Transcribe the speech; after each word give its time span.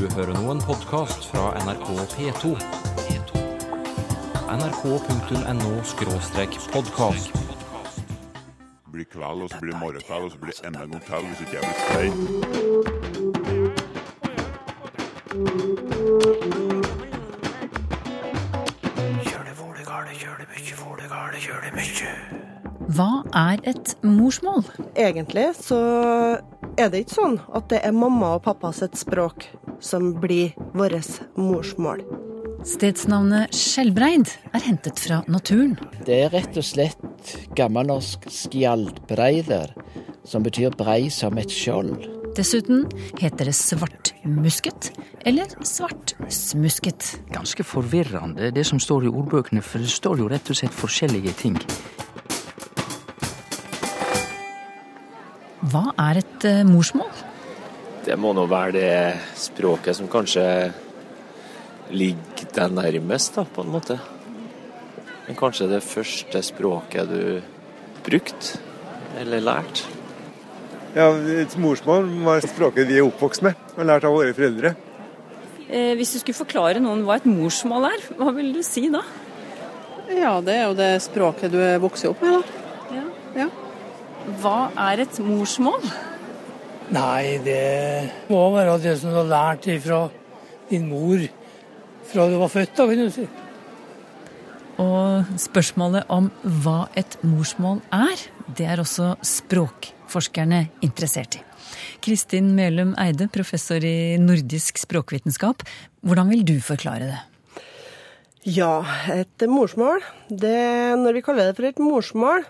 Du 0.00 0.08
hører 0.16 0.32
nå 0.32 0.48
en 0.48 0.62
podkast 0.64 1.28
fra 1.28 1.52
NRK 1.60 1.92
P2. 2.14 2.56
nrk.no-podkast. 4.48 7.28
blir 8.92 9.04
kveld, 9.12 9.42
og 9.44 9.48
så 9.50 9.56
blir 9.60 9.72
det 9.72 9.80
morgenkveld, 9.80 10.24
og 10.24 10.30
så 10.32 10.38
blir 10.40 10.52
det 10.56 10.66
enda 10.66 10.80
en 10.86 10.90
gang 10.90 11.02
kveld 11.04 11.26
hvis 11.26 11.40
ikke 11.40 11.56
jeg 11.56 11.64
blir 11.66 11.74
stein. 11.84 12.12
Hva 22.88 23.12
er 23.36 23.56
et 23.68 23.96
morsmål? 24.02 24.64
Egentlig 24.96 25.54
så 25.60 25.76
er 26.78 26.88
det 26.88 26.98
ikke 27.04 27.14
sånn 27.20 27.40
at 27.52 27.68
det 27.68 27.84
er 27.84 27.92
mamma 27.92 28.26
og 28.38 28.42
pappa 28.48 28.72
sitt 28.72 28.96
språk 28.96 29.60
som 29.80 30.12
blir 30.20 30.52
vårt 30.76 31.20
morsmål. 31.36 32.04
Stedsnavnet 32.68 33.54
Skjelbreid 33.56 34.28
er 34.52 34.64
hentet 34.66 35.00
fra 35.00 35.22
naturen. 35.32 35.78
Det 36.04 36.18
er 36.26 36.32
rett 36.34 36.58
og 36.60 36.66
slett 36.66 37.34
gammelnorsk 37.56 38.26
skjaldbreider, 38.28 39.72
som 40.28 40.44
betyr 40.44 40.76
brei 40.76 41.08
som 41.12 41.40
et 41.40 41.52
skjold. 41.52 41.96
Dessuten 42.36 42.84
heter 43.18 43.48
det 43.48 43.56
svartmusket 43.56 44.92
eller 45.26 45.50
svartsmusket. 45.66 47.20
ganske 47.32 47.64
forvirrende, 47.64 48.50
det 48.50 48.66
som 48.66 48.78
står 48.80 49.04
i 49.04 49.08
ordbøkene, 49.08 49.62
for 49.62 49.78
det 49.78 49.90
står 49.90 50.18
jo 50.18 50.28
rett 50.28 50.50
og 50.50 50.56
slett 50.56 50.76
forskjellige 50.76 51.32
ting. 51.40 51.58
Hva 55.60 55.90
er 55.98 56.22
et 56.22 56.44
eh, 56.48 56.64
morsmål? 56.64 57.29
Det 58.04 58.16
må 58.16 58.32
nå 58.32 58.46
være 58.48 58.72
det 58.72 58.92
språket 59.36 59.98
som 59.98 60.08
kanskje 60.10 60.44
ligger 61.92 62.48
deg 62.54 62.72
nærmest, 62.72 63.36
da, 63.36 63.44
på 63.44 63.64
en 63.64 63.72
måte. 63.74 63.98
Men 65.26 65.38
kanskje 65.38 65.68
det 65.70 65.82
første 65.84 66.40
språket 66.42 67.10
du 67.10 67.40
brukte, 68.06 68.58
eller 69.20 69.44
lærte. 69.44 69.96
Ja, 70.96 71.12
et 71.38 71.52
morsmål 71.60 72.08
var 72.24 72.42
språket 72.42 72.88
vi 72.88 72.96
er 72.98 73.06
oppvokst 73.06 73.44
med 73.46 73.58
og 73.76 73.86
lært 73.86 74.06
av 74.08 74.16
våre 74.16 74.32
foreldre. 74.34 74.72
Eh, 75.68 75.92
Hvis 75.94 76.16
du 76.16 76.18
skulle 76.18 76.40
forklare 76.40 76.82
noen 76.82 77.04
hva 77.06 77.20
et 77.20 77.28
morsmål 77.30 77.86
er, 77.92 78.06
hva 78.18 78.32
vil 78.34 78.50
du 78.56 78.62
si 78.66 78.88
da? 78.90 79.04
Ja, 80.10 80.40
det 80.42 80.56
er 80.56 80.64
jo 80.64 80.74
det 80.74 80.90
språket 81.04 81.52
du 81.52 81.60
er 81.62 81.78
vokst 81.82 82.08
opp 82.08 82.24
med, 82.24 82.40
da. 82.40 83.04
Ja. 83.44 83.46
Hva 84.42 84.56
er 84.90 85.04
et 85.04 85.20
morsmål? 85.22 85.84
Nei, 86.90 87.38
det 87.44 88.30
må 88.32 88.48
være 88.50 88.78
det 88.82 88.96
som 88.98 89.12
du 89.12 89.20
har 89.20 89.30
lært 89.30 89.68
fra 89.84 90.00
din 90.70 90.88
mor 90.90 91.22
fra 92.10 92.26
du 92.26 92.34
var 92.40 92.50
født, 92.50 92.74
da, 92.74 92.86
kan 92.88 92.98
du 92.98 93.12
si. 93.14 93.26
Og 94.80 95.30
spørsmålet 95.38 96.08
om 96.10 96.30
hva 96.64 96.88
et 96.98 97.14
morsmål 97.26 97.82
er, 97.94 98.24
det 98.56 98.66
er 98.66 98.82
også 98.82 99.12
språkforskerne 99.22 100.64
interessert 100.86 101.38
i. 101.38 101.44
Kristin 102.02 102.54
Melum 102.56 102.94
Eide, 102.98 103.28
professor 103.30 103.84
i 103.84 104.16
nordisk 104.18 104.80
språkvitenskap. 104.80 105.62
Hvordan 106.02 106.32
vil 106.32 106.46
du 106.48 106.56
forklare 106.64 107.10
det? 107.12 107.20
Ja, 108.48 108.80
et 109.12 109.44
morsmål 109.46 110.00
det, 110.30 110.96
Når 110.96 111.12
vi 111.12 111.22
kaller 111.22 111.50
det 111.50 111.56
for 111.58 111.68
et 111.68 111.78
morsmål, 111.78 112.46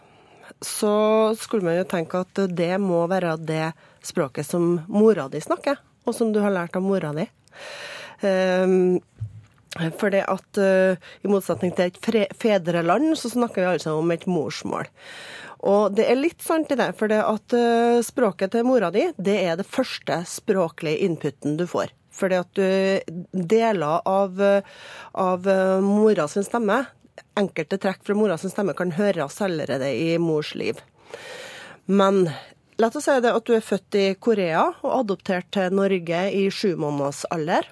så 0.62 1.34
skulle 1.41 1.66
man 1.66 1.80
jo 1.80 1.88
tenke 1.91 2.22
at 2.22 2.44
det 2.54 2.77
må 2.80 3.02
være 3.10 3.36
det 3.42 3.72
språket 4.06 4.46
som 4.46 4.80
mora 4.88 5.28
di 5.28 5.40
snakker, 5.42 5.78
og 6.06 6.16
som 6.16 6.32
du 6.32 6.40
har 6.42 6.54
lært 6.54 6.76
av 6.78 6.84
mora 6.84 7.12
di. 7.16 7.26
Um, 8.20 9.00
for 9.98 10.10
det 10.12 10.24
at 10.28 10.58
uh, 10.58 10.98
i 11.22 11.30
motsetning 11.30 11.72
til 11.76 11.92
et 11.92 12.34
fedreland, 12.36 13.12
så 13.18 13.30
snakker 13.30 13.62
vi 13.62 13.70
altså 13.76 13.94
om 14.00 14.10
et 14.12 14.26
morsmål. 14.26 14.91
Og 15.70 15.94
det 15.94 16.08
er 16.08 16.19
litt 16.19 16.42
sant 16.42 16.72
i 16.72 16.78
det, 16.80 16.91
for 16.98 17.12
det 17.12 17.20
at 17.22 17.56
uh, 17.56 18.00
språket 18.04 18.54
til 18.54 18.66
mora 18.66 18.91
di, 18.94 19.06
det 19.16 19.38
er 19.44 19.60
det 19.60 19.69
første 19.69 20.22
språklige 20.28 21.06
inputen 21.06 21.58
du 21.60 21.66
får. 21.70 21.94
Fordi 22.10 22.41
at 22.42 22.58
du 22.58 23.20
deler 23.30 24.02
av, 24.08 24.41
av 25.14 25.46
mora 25.84 26.26
sin 26.28 26.44
stemme, 26.44 26.80
enkelte 27.38 27.78
trekk 27.80 28.02
fra 28.04 28.16
mora 28.19 28.36
sin 28.41 28.50
stemme, 28.52 28.75
kan 28.76 28.91
høres 28.96 29.38
allerede 29.44 29.92
i 29.94 30.19
mors 30.20 30.50
liv. 30.58 30.82
Men 31.86 32.26
la 32.80 32.88
oss 32.88 33.04
si 33.04 33.16
det 33.20 33.32
at 33.36 33.46
du 33.46 33.54
er 33.56 33.64
født 33.64 33.96
i 33.98 34.06
Korea 34.16 34.70
og 34.80 34.92
adoptert 35.02 35.50
til 35.54 35.74
Norge 35.76 36.20
i 36.32 36.46
sju 36.54 36.74
måneders 36.80 37.26
alder. 37.34 37.66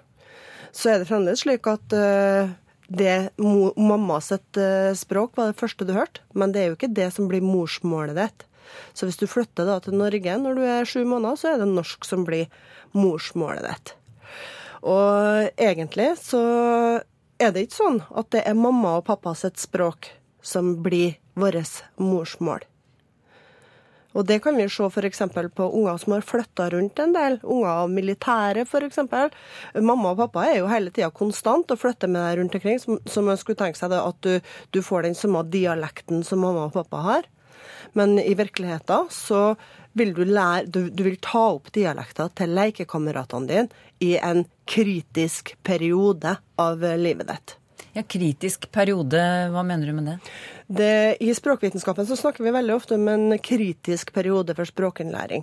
Så 0.73 0.93
er 0.93 1.01
det 1.01 1.09
fremdeles 1.09 1.45
slik 1.47 1.67
at 1.71 1.95
uh, 1.97 2.51
det 2.89 3.31
mamma 3.39 4.19
uh, 4.21 4.93
språk 4.97 5.39
var 5.39 5.51
det 5.51 5.61
første 5.61 5.89
du 5.89 5.95
hørte, 5.97 6.21
men 6.37 6.53
det 6.53 6.61
er 6.61 6.71
jo 6.71 6.77
ikke 6.77 6.93
det 6.93 7.09
som 7.17 7.29
blir 7.31 7.45
morsmålet 7.45 8.19
ditt. 8.19 8.45
Så 8.93 9.09
hvis 9.09 9.17
du 9.17 9.25
flytter 9.31 9.65
da 9.65 9.79
til 9.81 9.97
Norge 9.97 10.37
når 10.43 10.59
du 10.59 10.65
er 10.69 10.89
sju 10.89 11.01
måneder, 11.09 11.41
så 11.41 11.55
er 11.55 11.63
det 11.63 11.71
norsk 11.73 12.05
som 12.05 12.27
blir 12.29 12.51
morsmålet 12.93 13.65
ditt. 13.65 13.95
Og 14.85 15.49
egentlig 15.57 16.13
så 16.21 16.43
er 17.41 17.55
det 17.55 17.65
ikke 17.65 17.81
sånn 17.81 18.03
at 18.13 18.29
det 18.35 18.45
er 18.45 18.59
mamma 18.59 18.99
og 18.99 19.07
pappa 19.09 19.33
sitt 19.39 19.57
språk 19.59 20.13
som 20.45 20.77
blir 20.85 21.17
vårt 21.39 21.81
morsmål. 21.97 22.67
Og 24.19 24.27
det 24.27 24.41
kan 24.43 24.57
vi 24.59 24.67
se 24.67 24.89
f.eks. 24.91 25.23
på 25.55 25.71
unger 25.79 25.99
som 26.03 26.17
har 26.17 26.27
flytta 26.27 26.69
rundt 26.75 26.99
en 26.99 27.15
del. 27.15 27.39
Unger 27.47 27.85
av 27.85 27.93
militære 27.93 28.65
f.eks. 28.67 28.99
Mamma 29.79 30.13
og 30.13 30.23
pappa 30.25 30.49
er 30.49 30.59
jo 30.59 30.71
hele 30.73 30.91
tida 30.91 31.13
konstant 31.15 31.71
og 31.71 31.79
flytter 31.79 32.11
med 32.11 32.25
deg 32.25 32.41
rundt 32.41 32.57
omkring. 32.59 32.81
Så 32.83 33.23
man 33.23 33.39
skulle 33.39 33.61
tenke 33.61 33.79
seg 33.79 33.95
at 33.95 34.23
du, 34.27 34.41
du 34.75 34.81
får 34.83 35.07
den 35.07 35.19
samme 35.19 35.45
dialekten 35.47 36.25
som 36.27 36.43
mamma 36.43 36.67
og 36.67 36.75
pappa 36.75 37.05
har. 37.07 37.29
Men 37.95 38.19
i 38.19 38.35
virkeligheten 38.35 39.07
så 39.15 39.43
vil 39.99 40.13
du 40.15 40.25
lære 40.27 40.67
Du, 40.67 40.81
du 40.91 41.03
vil 41.07 41.17
ta 41.23 41.45
opp 41.55 41.71
dialekter 41.75 42.31
til 42.39 42.53
lekekameratene 42.59 43.49
dine 43.49 43.87
i 44.05 44.17
en 44.19 44.45
kritisk 44.69 45.55
periode 45.67 46.37
av 46.59 46.85
livet 46.99 47.31
ditt. 47.31 47.57
Ja, 47.97 48.05
Kritisk 48.07 48.69
periode, 48.75 49.21
hva 49.51 49.65
mener 49.67 49.89
du 49.89 49.97
med 49.97 50.11
det? 50.11 50.17
Det? 50.69 51.17
I 51.25 51.33
språkvitenskapen 51.35 52.07
så 52.07 52.17
snakker 52.17 52.45
vi 52.45 52.53
veldig 52.55 52.75
ofte 52.77 52.95
om 52.99 53.09
en 53.09 53.39
kritisk 53.41 54.13
periode 54.13 54.55
for 54.55 54.69
språkinnlæring. 54.69 55.43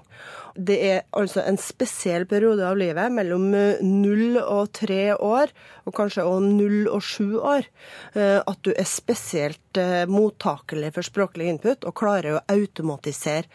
Det 0.55 0.77
er 0.87 1.01
altså 1.17 1.41
en 1.43 1.57
spesiell 1.59 2.23
periode 2.29 2.63
av 2.63 2.77
livet 2.79 3.11
mellom 3.11 3.49
null 3.83 4.37
og 4.39 4.71
tre 4.77 5.11
år, 5.17 5.51
og 5.83 5.97
kanskje 5.97 6.23
også 6.23 6.53
null 6.55 6.87
og 6.87 7.03
sju 7.03 7.35
år, 7.41 7.67
at 8.15 8.61
du 8.63 8.71
er 8.71 8.87
spesielt 8.87 9.81
mottakelig 10.07 10.93
for 10.95 11.03
språklig 11.09 11.49
input 11.51 11.83
og 11.83 11.97
klarer 11.99 12.37
å 12.37 12.43
automatisere 12.53 13.49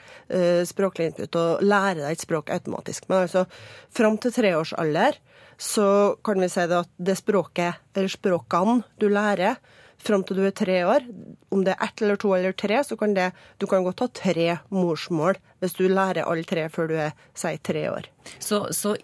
språklig 0.68 1.12
input 1.12 1.40
og 1.40 1.64
lære 1.64 2.02
deg 2.02 2.12
et 2.12 2.26
språk 2.26 2.52
automatisk. 2.52 3.08
Men 3.08 3.24
altså 3.24 3.46
fram 3.94 4.20
til 4.20 4.34
treårsalder 4.36 5.16
så 5.60 6.16
kan 6.24 6.40
vi 6.40 6.48
si 6.52 6.62
at 6.66 6.92
det 6.96 7.16
språket, 7.20 7.80
eller 7.94 8.12
språkene 8.12 8.82
du 9.00 9.08
lærer 9.12 9.56
fram 10.00 10.24
til 10.26 10.40
du 10.40 10.46
er 10.48 10.54
tre 10.56 10.78
år, 10.88 11.04
om 11.52 11.64
det 11.66 11.74
er 11.74 11.84
ett 11.86 12.02
eller 12.02 12.20
to 12.20 12.32
eller 12.36 12.54
tre, 12.56 12.80
så 12.86 12.96
kan 13.00 13.14
det, 13.16 13.30
du 13.60 13.66
kan 13.70 13.84
godt 13.86 14.04
ha 14.04 14.08
tre 14.14 14.48
morsmål 14.72 15.38
hvis 15.60 15.76
du 15.76 15.84
lærer 15.90 16.24
alle 16.24 16.46
tre 16.48 16.66
før 16.72 16.88
du 16.90 16.96
er 16.96 17.12
si, 17.36 17.52
tre 17.62 17.84
år. 17.90 18.08
Så, 18.38 18.62
så 18.76 18.96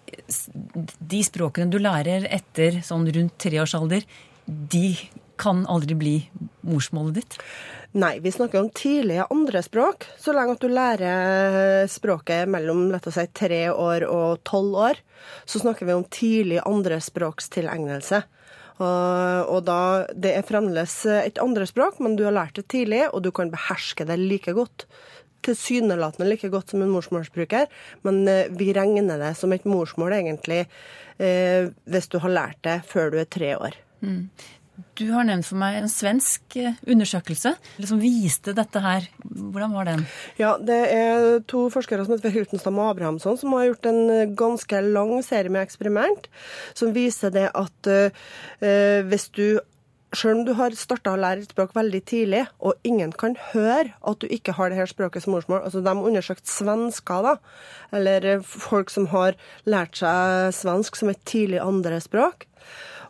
de 0.99 1.21
språkene 1.25 1.71
du 1.73 1.79
lærer 1.81 2.27
etter 2.33 2.81
sånn 2.85 3.07
rundt 3.13 3.37
treårsalder, 3.43 4.05
de 4.45 4.87
kan 5.37 5.65
aldri 5.69 5.95
bli 5.97 6.15
morsmålet 6.65 7.19
ditt? 7.19 7.35
Nei, 7.97 8.17
vi 8.19 8.31
snakker 8.33 8.59
om 8.59 8.69
tidlige 8.73 9.27
andre 9.33 9.61
språk. 9.65 10.07
Så 10.19 10.33
lenge 10.35 10.57
at 10.57 10.63
du 10.63 10.69
lærer 10.71 11.87
språket 11.89 12.49
mellom 12.49 12.87
lett 12.91 13.07
å 13.09 13.13
si, 13.13 13.25
tre 13.37 13.67
år 13.71 14.07
og 14.09 14.41
tolv 14.47 14.81
år, 14.89 15.01
så 15.45 15.61
snakker 15.61 15.87
vi 15.87 15.95
om 15.95 16.07
tidlig 16.09 16.59
andrespråkstilegnelse. 16.65 18.23
Og, 18.77 19.49
og 19.49 19.61
da, 19.65 19.79
Det 20.13 20.35
er 20.37 20.45
fremdeles 20.45 20.99
et 21.09 21.39
andrespråk, 21.41 22.01
men 22.03 22.17
du 22.17 22.25
har 22.27 22.35
lært 22.35 22.59
det 22.59 22.67
tidlig, 22.73 23.07
og 23.11 23.23
du 23.25 23.31
kan 23.31 23.51
beherske 23.53 24.05
det 24.05 24.19
like 24.21 24.53
godt. 24.53 24.85
Tilsynelatende 25.47 26.29
like 26.29 26.49
godt 26.53 26.73
som 26.73 26.83
en 26.83 26.91
morsmålsbruker, 26.93 27.65
men 28.05 28.21
vi 28.57 28.69
regner 28.77 29.17
det 29.21 29.33
som 29.39 29.53
et 29.55 29.65
morsmål, 29.65 30.17
egentlig, 30.19 30.65
eh, 31.17 31.73
hvis 31.89 32.09
du 32.11 32.19
har 32.21 32.33
lært 32.33 32.61
det 32.67 32.81
før 32.89 33.13
du 33.13 33.19
er 33.21 33.29
tre 33.29 33.55
år. 33.57 33.77
Mm. 34.01 34.29
Du 34.97 35.07
har 35.13 35.25
nevnt 35.25 35.45
for 35.47 35.57
meg 35.57 35.77
en 35.79 35.89
svensk 35.89 36.57
undersøkelse 36.85 37.53
som 37.89 38.01
viste 38.01 38.53
dette 38.57 38.81
her. 38.81 39.07
Hvordan 39.25 39.73
var 39.73 39.89
den? 39.89 40.03
Ja, 40.37 40.57
Det 40.57 40.79
er 40.93 41.39
to 41.49 41.67
forskere 41.73 42.05
som 42.05 42.17
heter 42.17 42.33
Hiltenstam 42.33 42.77
og 42.81 42.91
Abrahamsson, 42.91 43.37
som 43.37 43.53
har 43.57 43.71
gjort 43.71 43.89
en 43.89 44.35
ganske 44.37 44.81
lang 44.85 45.15
serie 45.25 45.49
med 45.53 45.65
eksperiment 45.65 46.29
som 46.77 46.93
viser 46.95 47.33
det 47.33 47.49
at 47.55 47.89
uh, 47.89 49.01
hvis 49.07 49.29
du 49.33 49.59
selv 50.15 50.39
om 50.39 50.45
du 50.47 50.53
har 50.55 50.75
starta 50.77 51.11
å 51.13 51.19
lære 51.19 51.43
et 51.43 51.51
språk 51.51 51.73
veldig 51.75 51.99
tidlig, 52.07 52.45
og 52.63 52.77
ingen 52.87 53.11
kan 53.11 53.35
høre 53.51 53.91
at 53.91 54.21
du 54.21 54.27
ikke 54.31 54.55
har 54.55 54.71
det 54.71 54.79
her 54.79 54.89
språket 54.89 55.25
som 55.25 55.35
morsmål 55.35 55.65
altså 55.67 55.81
De 55.83 55.93
undersøkte 55.93 56.49
svensker, 56.49 57.27
da, 57.27 57.35
eller 57.97 58.39
folk 58.47 58.93
som 58.93 59.09
har 59.11 59.35
lært 59.67 59.99
seg 59.99 60.53
svensk 60.55 60.95
som 60.95 61.11
et 61.11 61.23
tidlig 61.27 61.59
andrespråk 61.63 62.47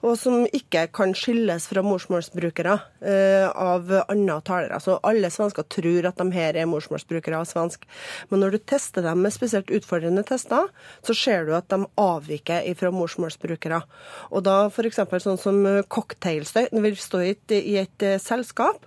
og 0.05 0.17
som 0.19 0.45
ikke 0.45 0.85
kan 0.95 1.13
skilles 1.17 1.67
fra 1.69 1.83
morsmålsbrukere 1.85 2.75
eh, 3.01 3.47
av 3.47 3.91
andre 4.07 4.39
talere. 4.47 4.77
Altså, 4.77 4.97
alle 5.07 5.31
svensker 5.33 5.67
tror 5.71 6.09
at 6.09 6.19
de 6.21 6.27
her 6.35 6.57
er 6.57 6.69
morsmålsbrukere 6.69 7.39
av 7.41 7.47
svensk. 7.49 7.87
Men 8.31 8.43
når 8.43 8.57
du 8.57 8.59
tester 8.73 9.05
dem 9.05 9.23
med 9.25 9.35
spesielt 9.35 9.71
utfordrende 9.73 10.25
tester, 10.27 10.69
så 11.05 11.17
ser 11.17 11.47
du 11.47 11.55
at 11.57 11.69
de 11.73 11.83
avviker 12.01 12.67
fra 12.77 12.91
morsmålsbrukere. 12.93 13.81
Og 14.31 14.45
da 14.45 14.59
f.eks. 14.71 15.01
sånn 15.23 15.41
som 15.41 15.63
cocktailstøy. 15.87 16.67
Når 16.73 16.85
vi 16.85 16.93
står 17.01 17.25
i 17.25 17.33
et, 17.35 17.57
i 17.57 17.79
et 17.81 18.05
eh, 18.05 18.21
selskap 18.21 18.85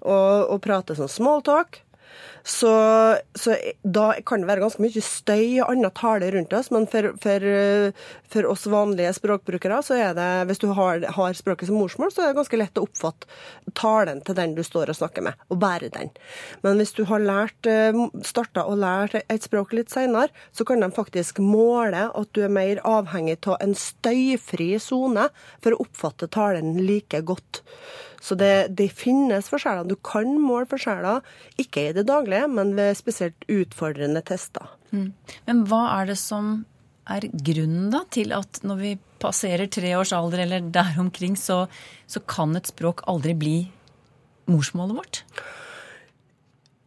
og, 0.00 0.48
og 0.54 0.62
prater 0.64 0.98
sånn 0.98 1.10
smalltalk, 1.10 1.82
så, 2.48 3.16
så, 3.34 3.56
da 3.82 4.14
kan 4.26 4.40
det 4.40 4.48
være 4.48 4.62
ganske 4.62 4.80
mye 4.80 5.02
støy 5.04 5.58
og 5.60 5.68
annen 5.68 5.92
tale 5.92 6.30
rundt 6.32 6.54
oss. 6.56 6.70
Men 6.72 6.86
for, 6.88 7.10
for, 7.20 7.44
for, 8.32 8.48
oss 8.48 8.64
vanlige 8.72 9.12
språkbrukere, 9.18 9.82
så 9.84 9.98
er 9.98 10.16
det, 10.16 10.28
hvis 10.48 10.62
du 10.62 10.70
har, 10.72 11.04
har, 11.16 11.36
språket 11.36 11.68
som 11.68 11.76
morsmål, 11.76 12.12
så 12.14 12.24
er 12.24 12.30
det 12.30 12.38
ganske 12.40 12.60
lett 12.60 12.80
å 12.80 12.86
oppfatte 12.88 13.28
talen 13.76 14.22
til 14.24 14.38
den 14.38 14.56
du 14.56 14.62
står 14.64 14.94
og 14.94 15.00
snakker 15.00 15.28
med, 15.28 15.36
og 15.52 15.60
bære 15.60 15.92
den. 15.92 16.12
Men 16.64 16.80
hvis 16.80 16.94
du 16.96 17.04
har 17.10 17.20
lært, 17.20 17.68
eh, 17.68 18.00
starta 18.24 18.64
å 18.64 18.78
lære 18.78 19.26
et 19.28 19.44
språk 19.44 19.76
litt 19.76 19.92
seinere, 19.92 20.32
så 20.56 20.64
kan 20.64 20.80
de 20.80 20.88
faktisk 20.94 21.42
måle 21.44 22.08
at 22.08 22.32
du 22.32 22.44
er 22.46 22.52
mer 22.52 22.80
avhengig 22.88 23.42
av 23.44 23.60
en 23.60 23.76
støyfri 23.76 24.74
sone 24.80 25.28
for 25.60 25.74
å 25.74 25.84
oppfatte 25.84 26.30
talen 26.32 26.78
like 26.80 27.20
godt. 27.28 27.62
Så 28.20 28.34
det, 28.38 28.74
det, 28.74 28.88
finnes 28.98 29.46
forskjeller. 29.50 29.86
Du 29.86 29.94
kan 30.02 30.30
måle 30.42 30.66
forskjeller, 30.70 31.22
ikke 31.60 31.88
i 31.88 31.94
det 31.96 32.08
daglige, 32.08 32.48
men 32.50 32.74
ved 32.78 32.96
spesielt 32.98 33.46
utfordrende 33.46 34.22
tester. 34.26 34.66
Mm. 34.90 35.12
Men 35.46 35.62
hva 35.70 35.84
er 36.00 36.10
det 36.10 36.18
som 36.20 36.64
er 37.08 37.28
grunnen 37.32 37.92
da 37.92 38.02
til 38.12 38.34
at 38.36 38.60
når 38.66 38.80
vi 38.82 38.96
passerer 39.22 39.70
tre 39.72 39.94
års 39.96 40.12
alder 40.12 40.44
eller 40.44 40.66
der 40.74 40.98
omkring, 41.00 41.38
så, 41.38 41.66
så 42.06 42.20
kan 42.26 42.56
et 42.58 42.68
språk 42.70 43.04
aldri 43.08 43.36
bli 43.38 43.56
morsmålet 44.50 44.98
vårt? 44.98 45.22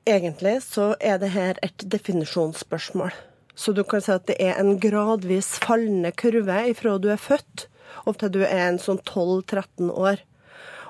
Egentlig 0.09 0.59
så 0.65 0.93
er 0.99 1.19
det 1.21 1.31
her 1.33 1.59
et 1.63 1.85
definisjonsspørsmål. 1.93 3.13
Så 3.55 3.73
du 3.75 3.83
kan 3.85 4.01
si 4.01 4.13
at 4.13 4.25
det 4.29 4.37
er 4.41 4.57
en 4.59 4.79
gradvis 4.81 5.53
fallende 5.61 6.11
kurve 6.17 6.63
ifra 6.71 6.97
du 6.97 7.11
er 7.13 7.21
født 7.21 7.67
og 8.05 8.17
til 8.19 8.31
du 8.33 8.41
er 8.45 8.69
en 8.69 8.79
sånn 8.81 9.01
12-13 9.03 9.91
år. 9.91 10.21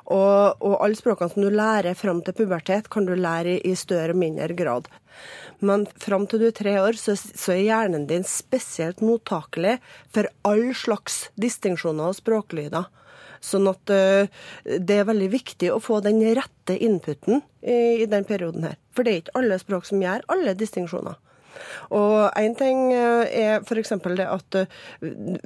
Og, 0.09 0.57
og 0.61 0.77
alle 0.81 0.97
språkene 0.97 1.33
som 1.33 1.43
du 1.45 1.51
lærer 1.53 1.97
fram 1.97 2.21
til 2.25 2.35
pubertet, 2.37 2.89
kan 2.91 3.05
du 3.05 3.13
lære 3.15 3.59
i, 3.59 3.75
større 3.77 4.15
og 4.15 4.21
mindre 4.21 4.55
grad. 4.57 4.89
Men 5.61 5.85
fram 6.01 6.25
til 6.27 6.41
du 6.41 6.47
er 6.49 6.55
tre 6.57 6.77
år, 6.81 6.97
så, 6.97 7.15
så 7.15 7.53
er 7.53 7.67
hjernen 7.67 8.07
din 8.09 8.25
spesielt 8.27 9.03
mottakelig 9.05 9.77
for 10.13 10.29
all 10.47 10.71
slags 10.77 11.27
distinksjoner 11.39 12.09
og 12.09 12.17
språklyder. 12.17 12.89
Sånn 13.41 13.65
at 13.69 13.89
uh, 13.93 14.29
det 14.65 14.99
er 15.01 15.07
veldig 15.09 15.31
viktig 15.33 15.71
å 15.73 15.81
få 15.81 15.99
den 16.05 16.21
rette 16.37 16.75
inputen 16.77 17.41
i, 17.61 18.03
i 18.03 18.09
den 18.09 18.25
perioden 18.29 18.67
her. 18.69 18.77
For 18.93 19.05
det 19.05 19.13
er 19.13 19.21
ikke 19.23 19.37
alle 19.41 19.57
språk 19.61 19.87
som 19.89 20.01
gjør 20.01 20.25
alle 20.33 20.53
distinksjoner. 20.57 21.17
Og 21.95 22.31
én 22.39 22.55
ting 22.57 22.91
eh, 22.95 23.31
er 23.43 23.65
f.eks. 23.65 23.93
det 24.17 24.27
at 24.27 24.57
eh, 24.59 24.81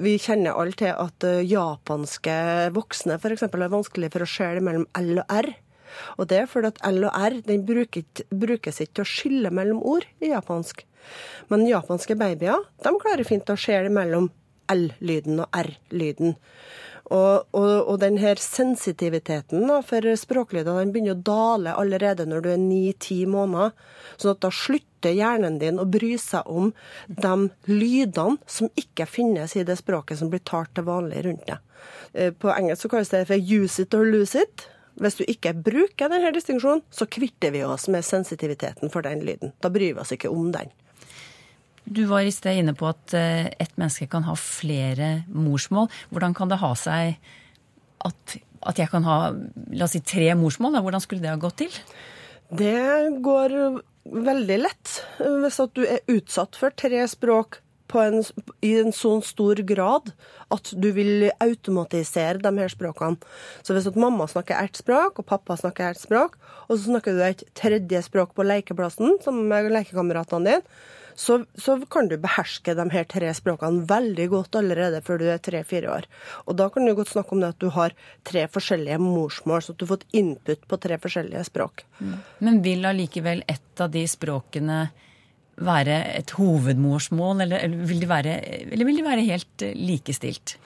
vi 0.02 0.16
kjenner 0.22 0.56
alle 0.56 0.76
til 0.78 0.92
at 0.92 1.26
eh, 1.26 1.44
japanske 1.46 2.36
voksne 2.76 3.18
f.eks. 3.20 3.46
er 3.48 3.72
vanskelig 3.72 4.12
for 4.14 4.26
å 4.26 4.30
skjele 4.30 4.64
mellom 4.64 4.86
L 4.98 5.22
og 5.22 5.38
R. 5.42 5.52
Og 6.20 6.28
det 6.30 6.42
er 6.42 6.50
fordi 6.50 6.72
at 6.72 6.82
L 6.88 7.06
og 7.08 7.14
R 7.16 7.38
brukes 7.66 8.80
ikke 8.82 8.98
til 8.98 9.04
å 9.04 9.08
skille 9.08 9.52
mellom 9.54 9.80
ord 9.82 10.06
i 10.20 10.32
japansk. 10.32 10.84
Men 11.52 11.68
japanske 11.68 12.16
babyer 12.18 12.66
de 12.82 12.92
klarer 13.02 13.26
fint 13.26 13.50
å 13.50 13.58
skjele 13.58 13.92
mellom 13.94 14.30
L-lyden 14.72 15.44
og 15.44 15.54
R-lyden. 15.54 16.34
Og, 17.06 17.46
og, 17.54 17.72
og 17.86 17.98
denne 18.02 18.32
sensitiviteten 18.42 19.68
da, 19.68 19.78
for 19.86 20.02
språklyder 20.18 20.80
den 20.80 20.90
begynner 20.94 21.14
å 21.14 21.26
dale 21.28 21.74
allerede 21.78 22.26
når 22.26 22.42
du 22.42 22.48
er 22.50 22.58
ni-ti 22.58 23.20
måneder. 23.30 23.76
sånn 24.16 24.34
at 24.34 24.42
da 24.42 24.50
slutter 24.50 25.14
hjernen 25.14 25.60
din 25.62 25.78
å 25.78 25.86
bry 25.86 26.16
seg 26.18 26.48
om 26.50 26.72
de 27.06 27.34
lydene 27.70 28.40
som 28.50 28.72
ikke 28.74 29.06
finnes 29.06 29.54
i 29.54 29.62
det 29.66 29.78
språket 29.78 30.18
som 30.18 30.32
blir 30.32 30.42
talt 30.42 30.74
til 30.74 30.88
vanlig 30.88 31.22
rundt 31.28 31.46
deg. 31.46 31.62
Eh, 32.12 32.32
på 32.34 32.50
engelsk 32.50 32.86
så 32.86 32.88
kalles 32.88 33.12
det 33.14 33.26
for 33.28 33.38
'use 33.38 33.82
it 33.82 33.94
or 33.94 34.04
lose 34.04 34.34
it'. 34.34 34.66
Hvis 34.96 35.18
du 35.18 35.24
ikke 35.28 35.52
bruker 35.52 36.08
denne 36.08 36.32
distinksjonen, 36.32 36.82
så 36.90 37.06
kvitter 37.06 37.52
vi 37.52 37.62
oss 37.64 37.86
med 37.88 38.04
sensitiviteten 38.04 38.90
for 38.90 39.02
den 39.02 39.20
lyden. 39.20 39.52
Da 39.60 39.68
bryr 39.68 39.94
vi 39.94 40.00
oss 40.00 40.12
ikke 40.12 40.32
om 40.32 40.52
den. 40.52 40.72
Du 41.86 42.04
var 42.10 42.26
i 42.26 42.34
sted 42.34 42.60
inne 42.60 42.74
på 42.76 42.88
at 42.90 43.14
eh, 43.14 43.46
et 43.62 43.74
menneske 43.78 44.08
kan 44.10 44.26
ha 44.26 44.34
flere 44.38 45.22
morsmål. 45.30 45.90
Hvordan 46.10 46.34
kan 46.36 46.50
det 46.50 46.60
ha 46.62 46.72
seg 46.78 47.18
at, 48.06 48.36
at 48.66 48.80
jeg 48.82 48.90
kan 48.92 49.06
ha 49.06 49.18
la 49.32 49.86
oss 49.86 49.94
si, 49.94 50.02
tre 50.02 50.32
morsmål? 50.38 50.74
Da? 50.76 50.82
Hvordan 50.84 51.04
skulle 51.04 51.22
det 51.22 51.30
ha 51.30 51.38
gått 51.40 51.60
til? 51.62 51.78
Det 52.50 53.20
går 53.22 53.54
veldig 54.06 54.58
lett. 54.62 54.98
Hvis 55.18 55.62
at 55.62 55.78
du 55.78 55.86
er 55.86 56.02
utsatt 56.10 56.58
for 56.58 56.74
tre 56.74 57.06
språk 57.10 57.60
en, 57.94 58.18
i 58.66 58.72
en 58.80 58.92
sånn 58.94 59.22
stor 59.24 59.60
grad 59.66 60.10
at 60.52 60.72
du 60.74 60.88
vil 60.94 61.28
automatisere 61.42 62.42
de 62.42 62.52
her 62.58 62.72
språkene. 62.72 63.18
Så 63.62 63.76
hvis 63.76 63.88
at 63.88 63.98
mamma 64.00 64.26
snakker 64.30 64.58
ett 64.58 64.78
språk, 64.78 65.20
og 65.20 65.28
pappa 65.30 65.56
snakker 65.56 65.92
ett 65.92 66.02
språk, 66.02 66.36
og 66.66 66.76
så 66.76 66.90
snakker 66.90 67.16
du 67.16 67.22
et 67.24 67.46
tredje 67.56 68.02
språk 68.06 68.34
på 68.36 68.46
lekeplassen 68.46 69.18
sammen 69.24 69.48
med 69.50 69.70
lekekameratene 69.72 70.58
dine, 70.58 70.76
så, 71.16 71.38
så, 71.56 71.78
kan 71.90 72.10
du 72.10 72.18
beherske 72.20 72.74
de 72.76 72.84
her 72.92 73.06
tre 73.08 73.30
språkene 73.34 73.86
veldig 73.88 74.26
godt 74.34 74.58
allerede 74.60 75.00
før 75.04 75.22
du 75.22 75.24
er 75.32 75.40
tre-fire 75.40 75.88
år. 75.94 76.08
Og 76.44 76.58
da 76.60 76.68
kan 76.72 76.84
du 76.84 76.92
godt 76.96 77.14
snakke 77.14 77.32
om 77.32 77.40
det 77.40 77.54
at 77.54 77.62
du 77.62 77.70
har 77.72 77.96
tre 78.28 78.44
forskjellige 78.52 79.00
morsmål, 79.00 79.64
så 79.64 79.72
at 79.72 79.80
du 79.80 79.86
har 79.86 79.94
fått 79.94 80.06
input 80.16 80.68
på 80.68 80.78
tre 80.82 81.00
forskjellige 81.00 81.46
språk. 81.48 81.86
Mm. 81.98 82.14
Men 82.44 82.62
vil 82.66 82.88
allikevel 82.88 83.42
et 83.48 83.82
av 83.82 83.92
de 83.96 84.04
språkene 84.10 84.80
være 85.56 85.96
et 86.18 86.36
hovedmorsmål, 86.36 87.40
eller, 87.46 87.64
eller, 87.64 87.88
vil, 87.88 88.04
være, 88.08 88.36
eller 88.68 88.88
vil 88.88 89.00
de 89.00 89.06
være 89.06 89.28
helt 89.30 89.64
eh, 89.64 89.76
likestilt? 89.76 90.58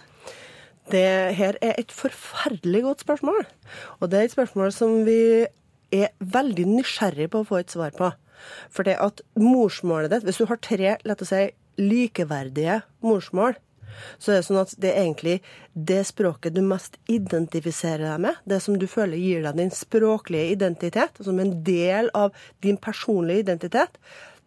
Det 0.90 1.06
her 1.38 1.54
er 1.62 1.76
et 1.78 1.92
forferdelig 1.94 2.82
godt 2.82 3.04
spørsmål. 3.06 3.44
Og 4.00 4.10
det 4.10 4.18
er 4.18 4.26
et 4.26 4.34
spørsmål 4.34 4.72
som 4.74 5.04
vi 5.06 5.46
er 5.94 6.10
veldig 6.18 6.66
nysgjerrig 6.66 7.28
på 7.30 7.42
å 7.42 7.46
få 7.46 7.60
et 7.62 7.70
svar 7.70 7.94
på. 7.94 8.10
For 8.72 8.86
det 8.86 8.98
at 9.02 9.22
morsmålet 9.38 10.12
ditt 10.12 10.28
Hvis 10.28 10.40
du 10.40 10.46
har 10.50 10.60
tre 10.62 10.94
lett 11.06 11.24
å 11.24 11.28
si, 11.28 11.48
likeverdige 11.80 12.80
morsmål, 13.04 13.56
så 14.18 14.32
er 14.32 14.40
det 14.40 14.46
sånn 14.46 14.60
at 14.60 14.74
det 14.80 14.90
er 14.92 15.04
egentlig 15.04 15.36
det 15.74 16.02
språket 16.08 16.54
du 16.54 16.60
mest 16.64 16.98
identifiserer 17.10 18.06
deg 18.06 18.20
med, 18.26 18.38
det 18.48 18.60
som 18.64 18.76
du 18.78 18.86
føler 18.90 19.20
gir 19.20 19.42
deg 19.44 19.58
din 19.58 19.72
språklige 19.74 20.54
identitet, 20.54 21.20
som 21.24 21.40
en 21.42 21.56
del 21.66 22.10
av 22.16 22.36
din 22.64 22.78
personlige 22.80 23.46
identitet, 23.46 23.98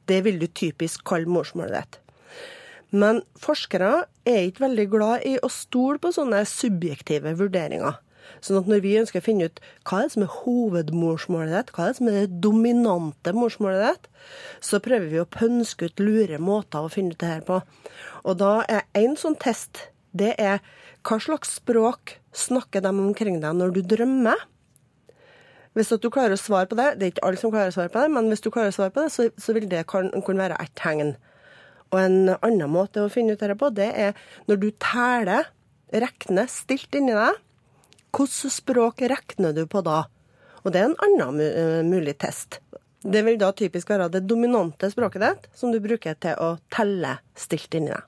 det 0.10 0.22
vil 0.26 0.40
du 0.42 0.48
typisk 0.48 1.04
kalle 1.08 1.32
morsmålet 1.32 1.80
ditt. 1.80 2.00
Men 2.94 3.24
forskere 3.42 4.06
er 4.30 4.44
ikke 4.46 4.68
veldig 4.68 4.88
glad 4.92 5.24
i 5.26 5.38
å 5.42 5.50
stole 5.52 5.98
på 6.02 6.12
sånne 6.14 6.44
subjektive 6.50 7.34
vurderinger. 7.40 7.98
Sånn 8.44 8.60
at 8.60 8.70
når 8.70 8.84
vi 8.84 8.96
ønsker 9.00 9.22
å 9.22 9.26
finne 9.26 9.50
ut 9.50 9.60
hva 9.88 10.02
er 10.02 10.08
det 10.08 10.16
som 10.16 10.26
er 10.26 10.38
hovedmorsmålet 10.44 11.56
ditt, 11.56 11.74
hva 11.76 11.86
er 11.86 11.92
det 11.92 12.00
som 12.00 12.10
er 12.12 12.18
det 12.20 12.40
dominante 12.44 13.34
morsmålet 13.36 13.84
ditt, 13.88 14.08
så 14.64 14.82
prøver 14.84 15.10
vi 15.12 15.22
å 15.22 15.30
pønske 15.30 15.90
ut 15.90 16.04
lure 16.04 16.40
måter 16.42 16.86
å 16.86 16.92
finne 16.94 17.16
ut 17.16 17.22
det 17.24 17.32
her 17.36 17.44
på. 17.48 17.60
Og 18.24 18.40
da 18.42 18.54
er 18.68 18.88
en 19.00 19.18
sånn 19.20 19.38
test, 19.40 19.90
det 20.14 20.34
er 20.42 20.64
hva 21.04 21.20
slags 21.20 21.58
språk 21.58 22.18
snakker 22.38 22.84
de 22.84 22.92
omkring 22.94 23.42
deg 23.44 23.58
når 23.60 23.76
du 23.76 23.82
drømmer? 23.96 24.48
Hvis 25.74 25.90
du 25.90 26.10
klarer 26.14 26.36
å 26.36 26.40
svare 26.40 26.70
på 26.70 26.78
det, 26.78 26.92
det 27.00 27.06
er 27.06 27.14
ikke 27.16 27.26
alle 27.28 27.40
som 27.42 27.52
klarer 27.54 27.72
å 27.72 27.76
svare 27.76 27.90
på 27.90 28.02
det, 28.04 28.10
men 28.14 28.28
hvis 28.30 28.44
du 28.46 28.52
klarer 28.54 28.70
å 28.70 28.76
svare 28.76 28.94
på 28.94 29.02
det, 29.02 29.14
så, 29.14 29.26
så 29.42 29.56
vil 29.58 29.66
det 29.72 29.88
kunne 29.90 30.38
være 30.38 30.60
et 30.62 30.74
tegn. 30.78 31.16
Og 31.94 31.98
en 31.98 32.36
annen 32.36 32.70
måte 32.74 33.02
å 33.02 33.10
finne 33.12 33.34
ut 33.34 33.42
dette 33.42 33.58
på, 33.58 33.72
det 33.74 33.90
er 33.90 34.14
når 34.50 34.62
du 34.62 34.70
teller, 34.82 35.50
regner 35.94 36.50
stilt 36.50 36.94
inni 36.98 37.14
deg, 37.18 37.42
Hvilket 38.14 38.54
språk 38.54 39.02
regner 39.02 39.54
du 39.54 39.66
på 39.68 39.82
da? 39.82 40.04
Og 40.62 40.72
det 40.72 40.80
er 40.80 40.92
en 40.92 41.00
annen 41.02 41.40
eh, 41.42 41.82
mulig 41.86 42.20
test. 42.22 42.60
Det 43.04 43.24
vil 43.26 43.40
da 43.42 43.50
typisk 43.52 43.90
være 43.90 44.08
det 44.14 44.22
dominante 44.30 44.88
språket 44.92 45.24
ditt, 45.24 45.48
som 45.58 45.74
du 45.74 45.80
bruker 45.84 46.16
til 46.22 46.38
å 46.40 46.54
telle 46.72 47.18
stilt 47.36 47.74
inni 47.76 47.92
deg. 47.92 48.06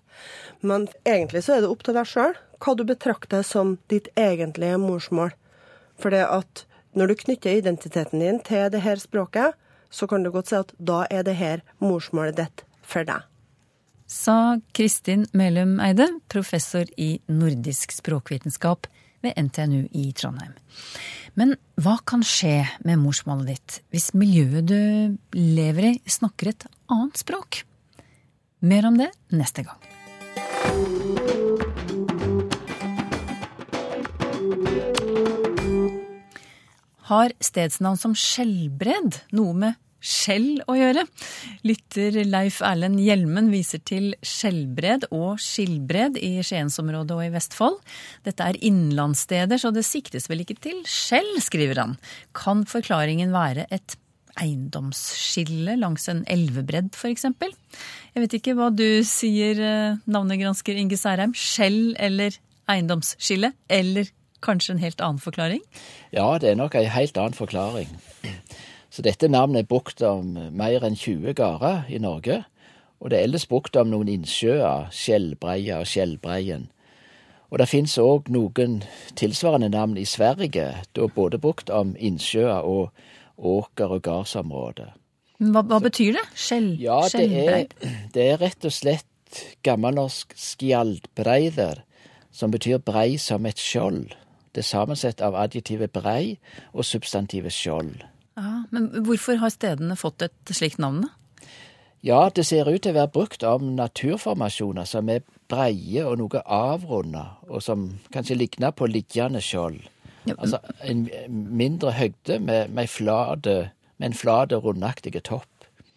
Men 0.62 0.86
egentlig 1.04 1.42
så 1.44 1.58
er 1.58 1.66
det 1.66 1.72
opp 1.74 1.82
til 1.84 1.98
deg 1.98 2.08
sjøl 2.08 2.38
hva 2.64 2.76
du 2.78 2.86
betrakter 2.88 3.44
som 3.44 3.76
ditt 3.92 4.08
egentlige 4.16 4.78
morsmål. 4.80 5.34
For 6.00 6.14
det 6.14 6.24
at 6.30 6.64
når 6.96 7.12
du 7.12 7.16
knytter 7.26 7.58
identiteten 7.58 8.22
din 8.24 8.40
til 8.46 8.70
det 8.72 8.86
her 8.86 9.02
språket, 9.02 9.58
så 9.92 10.08
kan 10.08 10.24
du 10.24 10.32
godt 10.32 10.52
si 10.52 10.60
at 10.60 10.72
da 10.78 11.04
er 11.12 11.26
det 11.28 11.36
her 11.40 11.66
morsmålet 11.84 12.38
ditt 12.40 12.64
for 12.86 13.08
deg. 13.08 13.26
Sa 14.08 14.62
Kristin 14.78 15.26
Melum 15.34 15.80
Eide, 15.82 16.08
professor 16.30 16.86
i 16.96 17.18
nordisk 17.26 17.92
språkvitenskap 17.96 18.88
ved 19.25 19.38
NTNU 19.48 19.88
i 19.91 20.10
Trondheim. 20.17 20.53
Men 21.36 21.55
hva 21.82 21.98
kan 22.08 22.24
skje 22.24 22.63
med 22.88 23.01
morsmålet 23.01 23.51
ditt 23.51 23.79
hvis 23.91 24.13
miljøet 24.15 24.70
du 24.70 25.17
lever 25.36 25.89
i, 25.89 25.94
snakker 26.08 26.53
et 26.53 26.67
annet 26.91 27.20
språk? 27.20 27.63
Mer 28.65 28.88
om 28.88 28.98
det 28.98 29.12
neste 29.36 29.65
gang. 29.67 29.82
Har 37.05 37.36
stedsnavn 37.44 38.00
som 38.01 38.15
skjellbredd 38.17 39.20
noe 39.38 39.53
med 39.53 39.82
skjell 40.06 40.62
å 40.70 40.78
gjøre? 40.78 41.06
Lytter 41.66 42.22
Leif 42.30 42.62
Erlend 42.66 43.02
Hjelmen 43.02 43.50
viser 43.54 43.82
til 43.86 44.14
Skjellbred 44.22 45.08
og 45.10 45.42
Skilbred 45.42 46.20
i 46.22 46.38
Skiensområdet 46.46 47.18
og 47.18 47.26
i 47.26 47.34
Vestfold. 47.34 47.80
Dette 48.28 48.48
er 48.48 48.62
innlandssteder, 48.66 49.60
så 49.62 49.74
det 49.76 49.86
siktes 49.88 50.30
vel 50.32 50.46
ikke 50.46 50.60
til 50.62 50.82
skjell, 50.90 51.36
skriver 51.44 51.82
han. 51.82 51.96
Kan 52.38 52.64
forklaringen 52.70 53.34
være 53.36 53.68
et 53.74 53.98
eiendomsskille 54.42 55.78
langs 55.80 56.10
en 56.12 56.24
elvebredd, 56.32 56.92
f.eks.? 56.96 57.28
Jeg 58.16 58.24
vet 58.24 58.36
ikke 58.38 58.56
hva 58.58 58.70
du 58.74 59.04
sier, 59.08 59.60
eh, 59.60 60.02
navnegransker 60.12 60.78
Inge 60.80 61.00
Særheim. 61.00 61.36
Skjell 61.36 61.96
eller 62.00 62.36
eiendomsskille? 62.72 63.54
Eller 63.72 64.12
kanskje 64.46 64.76
en 64.76 64.84
helt 64.84 65.02
annen 65.02 65.24
forklaring? 65.24 65.64
Ja, 66.14 66.28
det 66.42 66.52
er 66.52 66.60
nok 66.60 66.76
en 66.76 66.92
helt 66.92 67.18
annen 67.18 67.38
forklaring. 67.38 67.90
Så 68.96 69.04
dette 69.04 69.28
navnet 69.28 69.66
er 69.66 69.68
brukt 69.68 70.00
om 70.08 70.38
mer 70.56 70.86
enn 70.88 70.96
20 70.96 71.34
gårder 71.36 71.90
i 71.92 71.98
Norge. 72.00 72.46
Og 73.04 73.12
det 73.12 73.18
er 73.18 73.25
ellers 73.28 73.44
brukt 73.52 73.75
om 73.75 73.90
noen 73.92 74.08
innsjøer, 74.08 74.88
Skjellbreia 74.96 75.82
og 75.84 75.90
Skjellbreien. 75.92 76.70
Og 77.52 77.60
det 77.60 77.68
finnes 77.68 77.98
òg 78.00 78.30
noen 78.32 78.78
tilsvarende 79.20 79.68
navn 79.74 79.98
i 80.00 80.06
Sverige, 80.08 80.70
da 80.96 81.10
både 81.12 81.42
brukt 81.44 81.70
om 81.70 81.92
innsjøer 82.00 82.64
og 82.64 82.96
åker- 83.36 83.98
og 83.98 84.02
gardsområder. 84.08 84.96
Hva, 85.44 85.66
hva 85.68 85.82
betyr 85.84 86.16
det? 86.16 86.25
Skjell, 86.32 86.72
Ja, 86.80 87.02
det 87.12 87.28
er, 87.36 87.68
det 88.16 88.30
er 88.32 88.40
rett 88.40 88.64
og 88.64 88.72
slett 88.72 89.44
gammelnorsk 89.68 90.32
skjaldbreider, 90.40 91.84
som 92.32 92.56
betyr 92.56 92.80
brei 92.80 93.18
som 93.20 93.46
et 93.46 93.60
skjold. 93.60 94.16
Det 94.56 94.64
er 94.64 94.72
sammensatt 94.72 95.20
av 95.20 95.36
adjektivet 95.36 95.92
brei 95.92 96.38
og 96.72 96.88
substantivet 96.88 97.52
skjold. 97.52 98.06
Ja, 98.36 98.65
men 98.72 98.89
hvorfor 99.08 99.39
har 99.39 99.54
stedene 99.54 99.96
fått 100.00 100.25
et 100.25 100.56
slikt 100.56 100.82
navn, 100.84 101.06
da? 101.06 101.13
Ja, 102.06 102.27
det 102.30 102.44
ser 102.46 102.68
ut 102.70 102.84
til 102.86 102.94
å 102.94 103.00
være 103.00 103.13
brukt 103.15 103.44
om 103.48 103.72
naturformasjoner 103.80 104.86
som 104.86 105.10
er 105.10 105.24
breie 105.50 106.04
og 106.06 106.20
noe 106.20 106.42
avrunda, 106.46 107.39
og 107.50 107.63
som 107.65 107.88
kanskje 108.13 108.38
ligner 108.38 108.75
på 108.77 108.89
liggende 108.92 109.42
skjold. 109.42 109.80
Altså 110.36 110.60
en 110.86 111.08
mindre 111.30 111.94
høgde 111.98 112.38
med, 112.42 112.70
med, 112.74 112.89
flade, 112.89 113.56
med 113.98 114.12
en 114.12 114.18
flat 114.18 114.54
rundaktig 114.54 115.15
topp. 115.25 115.50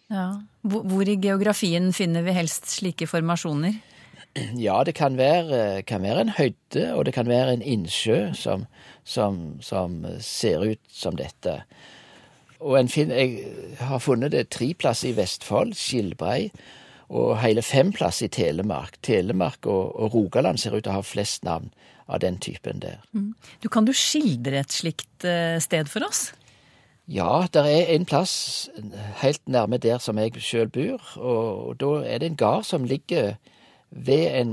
Ja. 0.09 0.41
Hvor 0.65 1.05
i 1.05 1.17
geografien 1.21 1.91
finner 1.93 2.25
vi 2.25 2.33
helst 2.37 2.69
slike 2.79 3.09
formasjoner? 3.09 3.77
Ja, 4.61 4.83
det 4.85 4.93
kan 4.95 5.17
være, 5.17 5.81
kan 5.89 6.03
være 6.05 6.21
en 6.21 6.33
høyde, 6.37 6.83
og 6.93 7.05
det 7.05 7.15
kan 7.15 7.27
være 7.27 7.55
en 7.55 7.63
innsjø 7.65 8.29
som, 8.37 8.67
som, 9.03 9.57
som 9.61 10.03
ser 10.21 10.61
ut 10.69 10.93
som 10.93 11.17
dette. 11.17 11.55
Og 12.59 12.75
en 12.79 12.89
fin, 12.91 13.11
jeg 13.11 13.77
har 13.79 14.01
funnet 14.03 14.33
det 14.35 14.49
tre 14.51 14.73
plasser 14.75 15.13
i 15.13 15.15
Vestfold, 15.17 15.73
Skilbrei, 15.79 16.49
og 17.09 17.39
hele 17.41 17.63
fem 17.65 17.93
plasser 17.95 18.27
i 18.27 18.33
Telemark. 18.33 18.99
Telemark 19.05 19.65
og, 19.65 19.95
og 19.95 20.13
Rogaland 20.13 20.59
ser 20.61 20.75
ut 20.75 20.83
til 20.83 20.91
å 20.91 20.99
ha 20.99 21.05
flest 21.05 21.47
navn 21.47 21.71
av 22.09 22.21
den 22.21 22.37
typen 22.41 22.81
der. 22.83 22.99
Mm. 23.13 23.31
Du, 23.63 23.69
kan 23.69 23.87
du 23.87 23.93
skildre 23.95 24.61
et 24.61 24.73
slikt 24.73 25.25
eh, 25.25 25.57
sted 25.63 25.89
for 25.89 26.05
oss? 26.05 26.29
Ja, 27.09 27.47
det 27.49 27.63
er 27.65 27.89
en 27.95 28.05
plass 28.05 28.69
helt 29.23 29.41
nærme 29.49 29.79
der 29.81 29.97
som 29.97 30.19
jeg 30.21 30.37
sjøl 30.45 30.69
bor, 30.69 31.01
og, 31.17 31.67
og 31.69 31.79
da 31.81 31.93
er 32.05 32.21
det 32.21 32.29
en 32.29 32.37
gard 32.37 32.67
som 32.69 32.85
ligger 32.85 33.33
ved 33.89 34.27
en, 34.37 34.51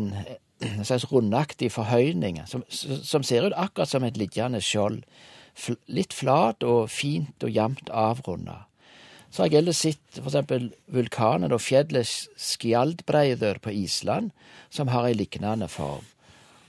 en 0.64 0.84
slags 0.84 1.04
rundaktig 1.10 1.68
forhøyning, 1.74 2.40
som, 2.48 2.64
som 2.70 3.26
ser 3.26 3.50
ut 3.50 3.56
akkurat 3.56 3.92
som 3.92 4.06
et 4.08 4.16
liggende 4.16 4.62
skjold. 4.64 5.02
Litt 5.88 6.12
flat 6.12 6.64
og 6.66 6.90
fint 6.92 7.44
og 7.44 7.52
jevnt 7.52 7.88
avrunda. 7.90 8.66
Så 9.30 9.42
har 9.42 9.50
jeg 9.50 9.62
ellers 9.62 9.80
sett 9.82 10.18
eksempel 10.20 10.68
vulkanen 10.92 11.52
og 11.52 11.60
fjellet 11.60 12.08
Skjaldbreiður 12.40 13.58
på 13.64 13.72
Island, 13.74 14.30
som 14.70 14.92
har 14.92 15.08
ei 15.08 15.16
lignende 15.16 15.68
form. 15.68 16.04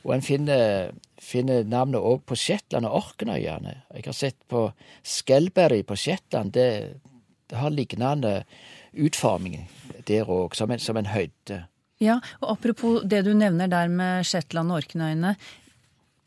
Og 0.07 0.13
en 0.15 0.23
finner, 0.23 0.91
finner 1.19 1.67
navnet 1.67 1.99
òg 1.99 2.23
på 2.27 2.37
Shetland 2.39 2.87
og 2.87 2.97
Orknøyene. 3.01 3.75
Jeg 3.95 4.07
har 4.07 4.15
sett 4.15 4.39
på 4.51 4.69
Skelberry 5.03 5.81
på 5.87 5.97
Shetland. 5.99 6.53
Det, 6.55 6.99
det 7.51 7.59
har 7.59 7.75
lignende 7.75 8.41
utforming 8.95 9.65
der 10.07 10.27
òg, 10.31 10.55
som, 10.55 10.71
som 10.79 10.99
en 10.99 11.11
høyde. 11.11 11.65
Ja, 12.03 12.19
og 12.41 12.57
apropos 12.57 13.01
det 13.09 13.23
du 13.25 13.33
nevner 13.35 13.71
der 13.71 13.89
med 13.91 14.27
Shetland 14.27 14.71
og 14.71 14.83
Orknøyene. 14.83 15.33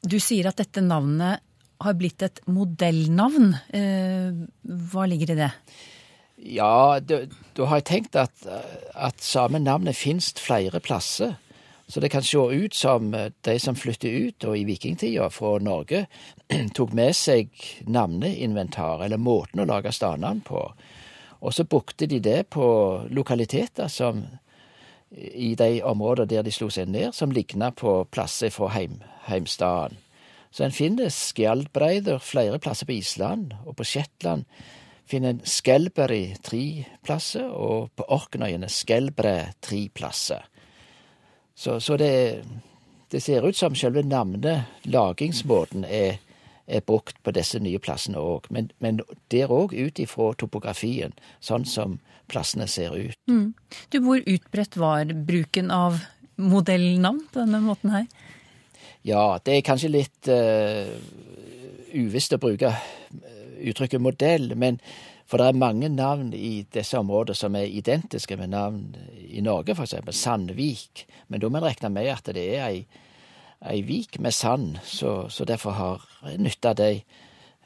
Du 0.00 0.18
sier 0.20 0.50
at 0.50 0.60
dette 0.60 0.82
navnet 0.84 1.44
har 1.80 1.96
blitt 1.98 2.22
et 2.22 2.40
modellnavn. 2.50 3.54
Eh, 3.76 4.42
hva 4.92 5.06
ligger 5.08 5.34
i 5.34 5.40
det? 5.40 5.50
Ja, 6.40 7.00
da 7.00 7.66
har 7.68 7.80
jeg 7.80 7.88
tenkt 7.90 8.16
at, 8.16 8.46
at 8.94 9.20
samme 9.20 9.60
navnet 9.60 9.98
finnes 9.98 10.32
flere 10.40 10.80
plasser. 10.80 11.36
Så 11.90 12.00
det 12.00 12.08
kan 12.08 12.22
se 12.22 12.38
ut 12.38 12.74
som 12.74 13.14
eh, 13.14 13.32
de 13.40 13.58
som 13.58 13.74
flyttet 13.76 14.10
ut 14.10 14.44
og 14.46 14.58
i 14.58 14.64
vikingtida 14.64 15.26
fra 15.34 15.56
Norge, 15.58 16.04
tok 16.76 16.92
med 16.94 17.16
seg 17.18 17.50
navneinventar, 17.90 19.02
eller 19.04 19.18
måten 19.18 19.64
å 19.64 19.66
lage 19.66 19.92
stadnavn 19.92 20.44
på. 20.46 20.62
Og 21.40 21.54
så 21.56 21.64
brukte 21.64 22.06
de 22.06 22.20
det 22.22 22.44
på 22.54 22.68
lokaliteter 23.10 23.88
som 23.88 24.22
i 25.10 25.54
de 25.58 25.82
områder 25.82 26.28
der 26.30 26.46
de 26.46 26.52
slo 26.54 26.68
seg 26.70 26.92
ned, 26.92 27.10
som 27.14 27.32
ligna 27.34 27.72
på 27.74 28.04
plasser 28.12 28.52
fra 28.54 28.70
heim, 28.76 29.00
heimstaden. 29.26 29.98
Så 30.50 30.64
en 30.66 30.74
finner 30.74 31.12
skjaldbreider 31.14 32.18
flere 32.22 32.58
plasser 32.58 32.88
på 32.88 32.98
Island, 32.98 33.54
og 33.66 33.76
på 33.78 33.86
Shetland 33.86 34.46
finner 35.10 35.34
en 35.34 35.44
Skelberry 35.46 36.34
tre 36.42 36.86
plasser, 37.06 37.46
og 37.50 37.90
på 37.98 38.06
Orknøyene 38.10 38.70
Skelbre 38.70 39.52
tre 39.62 39.84
plasser. 39.94 40.46
Så, 41.54 41.78
så 41.80 41.96
det, 42.00 42.42
det 43.10 43.22
ser 43.22 43.46
ut 43.46 43.56
som 43.56 43.74
selve 43.78 44.02
navnet, 44.06 44.66
lagingsmåten, 44.84 45.84
er, 45.84 46.18
er 46.66 46.86
brukt 46.86 47.18
på 47.22 47.34
disse 47.36 47.60
nye 47.62 47.78
plassene 47.82 48.18
òg. 48.22 48.48
Men, 48.54 48.70
men 48.78 49.02
der 49.30 49.52
òg 49.52 49.74
ut 49.74 50.02
ifra 50.02 50.32
topografien, 50.38 51.14
sånn 51.44 51.66
som 51.68 51.98
plassene 52.30 52.66
ser 52.70 52.94
ut. 52.96 53.18
Mm. 53.30 53.52
Du, 53.90 54.00
Hvor 54.06 54.22
utbredt 54.24 54.78
var 54.78 55.12
bruken 55.26 55.70
av 55.74 56.00
modellnavn 56.40 57.26
på 57.30 57.42
denne 57.42 57.60
måten 57.66 57.94
her? 57.94 58.06
Ja, 59.06 59.38
det 59.44 59.54
er 59.56 59.64
kanskje 59.64 59.92
litt 59.94 60.28
uh, 60.28 60.90
uvisst 61.96 62.34
å 62.36 62.40
bruke 62.40 62.68
eh, 62.68 63.70
uttrykket 63.70 64.02
modell, 64.02 64.52
men 64.60 64.76
for 65.30 65.40
det 65.40 65.46
er 65.48 65.60
mange 65.62 65.88
navn 65.92 66.34
i 66.34 66.66
disse 66.74 66.98
områdene 66.98 67.38
som 67.38 67.56
er 67.56 67.70
identiske 67.70 68.36
med 68.36 68.52
navn 68.52 68.82
i 69.24 69.40
Norge, 69.46 69.76
eksempel 69.78 70.14
Sandvik. 70.16 71.04
Men 71.30 71.40
da 71.40 71.48
må 71.48 71.60
en 71.60 71.68
regne 71.68 71.90
med 71.94 72.10
at 72.12 72.28
det 72.34 72.44
er 72.58 72.64
ei, 72.66 72.80
ei 73.72 73.80
vik 73.86 74.18
med 74.20 74.34
sand, 74.34 74.80
så, 74.84 75.30
så 75.30 75.46
derfor 75.48 75.76
har 75.78 76.06
jeg 76.26 76.42
nytta 76.42 76.74
de, 76.76 76.90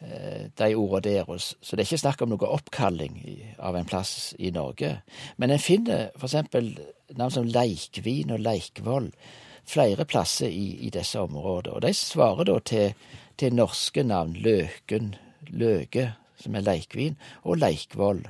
eh, 0.05 0.43
de 0.55 0.69
ordene 0.77 1.25
der. 1.25 1.33
Så 1.41 1.75
det 1.75 1.83
er 1.83 1.89
ikke 1.89 2.03
snakk 2.05 2.23
om 2.23 2.35
noe 2.35 2.53
oppkalling 2.59 3.19
av 3.59 3.81
en 3.81 3.89
plass 3.89 4.35
i 4.39 4.53
Norge. 4.55 4.99
Men 5.41 5.51
en 5.51 5.63
finner 5.63 6.13
eksempel 6.21 6.77
navn 7.17 7.41
som 7.41 7.49
Leikvin 7.49 8.37
og 8.37 8.45
Leikvoll 8.45 9.11
flere 9.67 10.05
plasser 10.05 10.49
i, 10.49 10.87
i 10.87 10.91
disse 10.91 11.21
områdene. 11.21 11.75
Og 11.77 11.83
de 11.83 11.93
svarer 11.95 12.49
da 12.49 12.59
til, 12.61 12.95
til 13.41 13.55
norske 13.55 14.03
navn. 14.03 14.37
Løken, 14.45 15.15
Løke, 15.51 16.13
som 16.41 16.55
er 16.55 16.67
leikvin, 16.67 17.17
og 17.43 17.59
Leikvoll. 17.63 18.25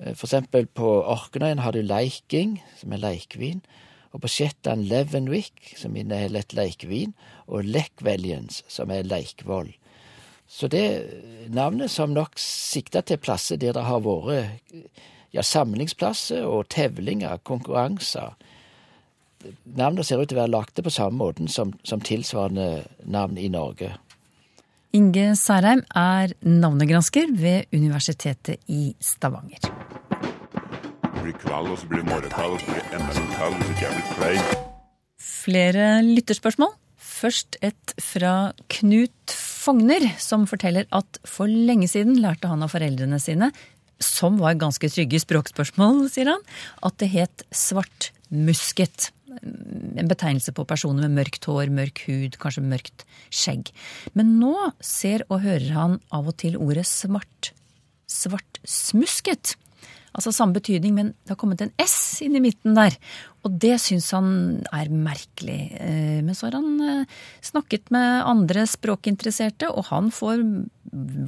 Eh, 0.00 0.14
For 0.14 0.26
eksempel 0.26 0.66
på 0.66 1.02
Orknøyen 1.02 1.62
har 1.64 1.72
du 1.72 1.82
Leiking, 1.82 2.58
som 2.76 2.92
er 2.92 3.02
leikvin. 3.02 3.62
Og 4.12 4.22
på 4.22 4.28
Shetland 4.28 4.86
Levenwick, 4.88 5.74
som 5.76 5.96
inneholder 5.96 6.40
et 6.40 6.54
leikvin. 6.56 7.14
Og 7.46 7.64
Lekveljens, 7.64 8.64
som 8.68 8.90
er 8.90 9.02
leikvoll. 9.02 9.74
Så 10.48 10.68
det 10.68 11.50
navnet 11.52 11.90
som 11.92 12.14
nok 12.16 12.38
sikter 12.40 13.04
til 13.04 13.20
plasser 13.20 13.56
der 13.60 13.74
det 13.76 13.84
har 13.84 14.00
vært 14.00 14.72
ja, 15.32 15.42
samlingsplasser 15.42 16.46
og 16.48 16.70
tevlinger, 16.72 17.36
konkurranser. 17.44 18.32
Navnet 19.78 20.06
ser 20.06 20.20
ut 20.20 20.28
til 20.30 20.38
å 20.38 20.42
være 20.42 20.54
lagte 20.54 20.82
på 20.82 20.92
samme 20.92 21.20
måten 21.20 21.50
som, 21.52 21.72
som 21.86 22.02
tilsvarende 22.02 22.84
navn 23.06 23.38
i 23.38 23.48
Norge. 23.52 23.92
Inge 24.96 25.34
Særheim 25.36 25.84
er 25.94 26.32
navnegransker 26.42 27.30
ved 27.36 27.68
Universitetet 27.76 28.64
i 28.72 28.94
Stavanger. 29.04 29.60
Det 29.62 31.22
blir 31.22 31.36
kveld, 31.42 31.70
og 31.70 31.78
så 31.78 31.90
blir 31.90 32.02
det 32.02 32.08
morgenkveld, 32.08 32.56
og 32.56 32.62
så 32.62 32.72
blir 32.72 32.82
det 32.82 32.98
enda 32.98 33.14
en 33.20 33.32
kveld 33.36 33.58
hvis 33.60 33.72
ikke 33.74 33.86
jeg 33.86 33.96
blir 33.96 34.12
klein. 34.16 34.52
Flere 35.28 35.88
lytterspørsmål 36.06 36.76
Først 37.18 37.56
et 37.64 37.94
fra 38.02 38.52
Knut 38.70 39.32
Fogner, 39.32 40.04
som 40.22 40.46
forteller 40.50 40.86
at 40.94 41.18
for 41.26 41.50
lenge 41.50 41.88
siden 41.90 42.20
lærte 42.22 42.50
han 42.50 42.62
av 42.62 42.70
foreldrene 42.70 43.18
sine, 43.22 43.50
som 43.98 44.38
var 44.38 44.58
ganske 44.60 44.90
trygge 44.92 45.18
i 45.18 45.22
språkspørsmål, 45.22 46.04
sier 46.12 46.30
han, 46.30 46.44
at 46.86 46.98
det 47.02 47.10
het 47.16 47.46
svartmusket. 47.50 49.10
En 49.42 50.10
betegnelse 50.10 50.54
på 50.56 50.66
personer 50.68 51.06
med 51.06 51.18
mørkt 51.22 51.48
hår, 51.48 51.70
mørk 51.74 52.04
hud, 52.08 52.38
kanskje 52.40 52.64
mørkt 52.64 53.06
skjegg. 53.28 53.72
Men 54.18 54.36
nå 54.40 54.54
ser 54.84 55.26
og 55.28 55.42
hører 55.46 55.70
han 55.76 55.96
av 56.14 56.30
og 56.30 56.38
til 56.42 56.58
ordet 56.60 56.86
svart. 56.88 57.52
Svartsmusket. 58.08 59.56
Altså 60.16 60.32
samme 60.34 60.56
betydning, 60.56 60.94
men 60.96 61.10
det 61.22 61.34
har 61.34 61.38
kommet 61.38 61.60
en 61.62 61.72
S 61.82 62.18
inn 62.24 62.34
i 62.34 62.42
midten 62.42 62.74
der. 62.74 62.96
Og 63.46 63.54
det 63.62 63.76
syns 63.82 64.08
han 64.16 64.30
er 64.74 64.90
merkelig. 64.90 65.60
Eh, 65.78 66.18
men 66.24 66.34
så 66.34 66.48
har 66.48 66.58
han 66.58 66.80
eh, 66.82 67.20
snakket 67.44 67.92
med 67.94 68.24
andre 68.26 68.64
språkinteresserte, 68.66 69.70
og 69.70 69.86
han 69.92 70.10
får 70.14 70.42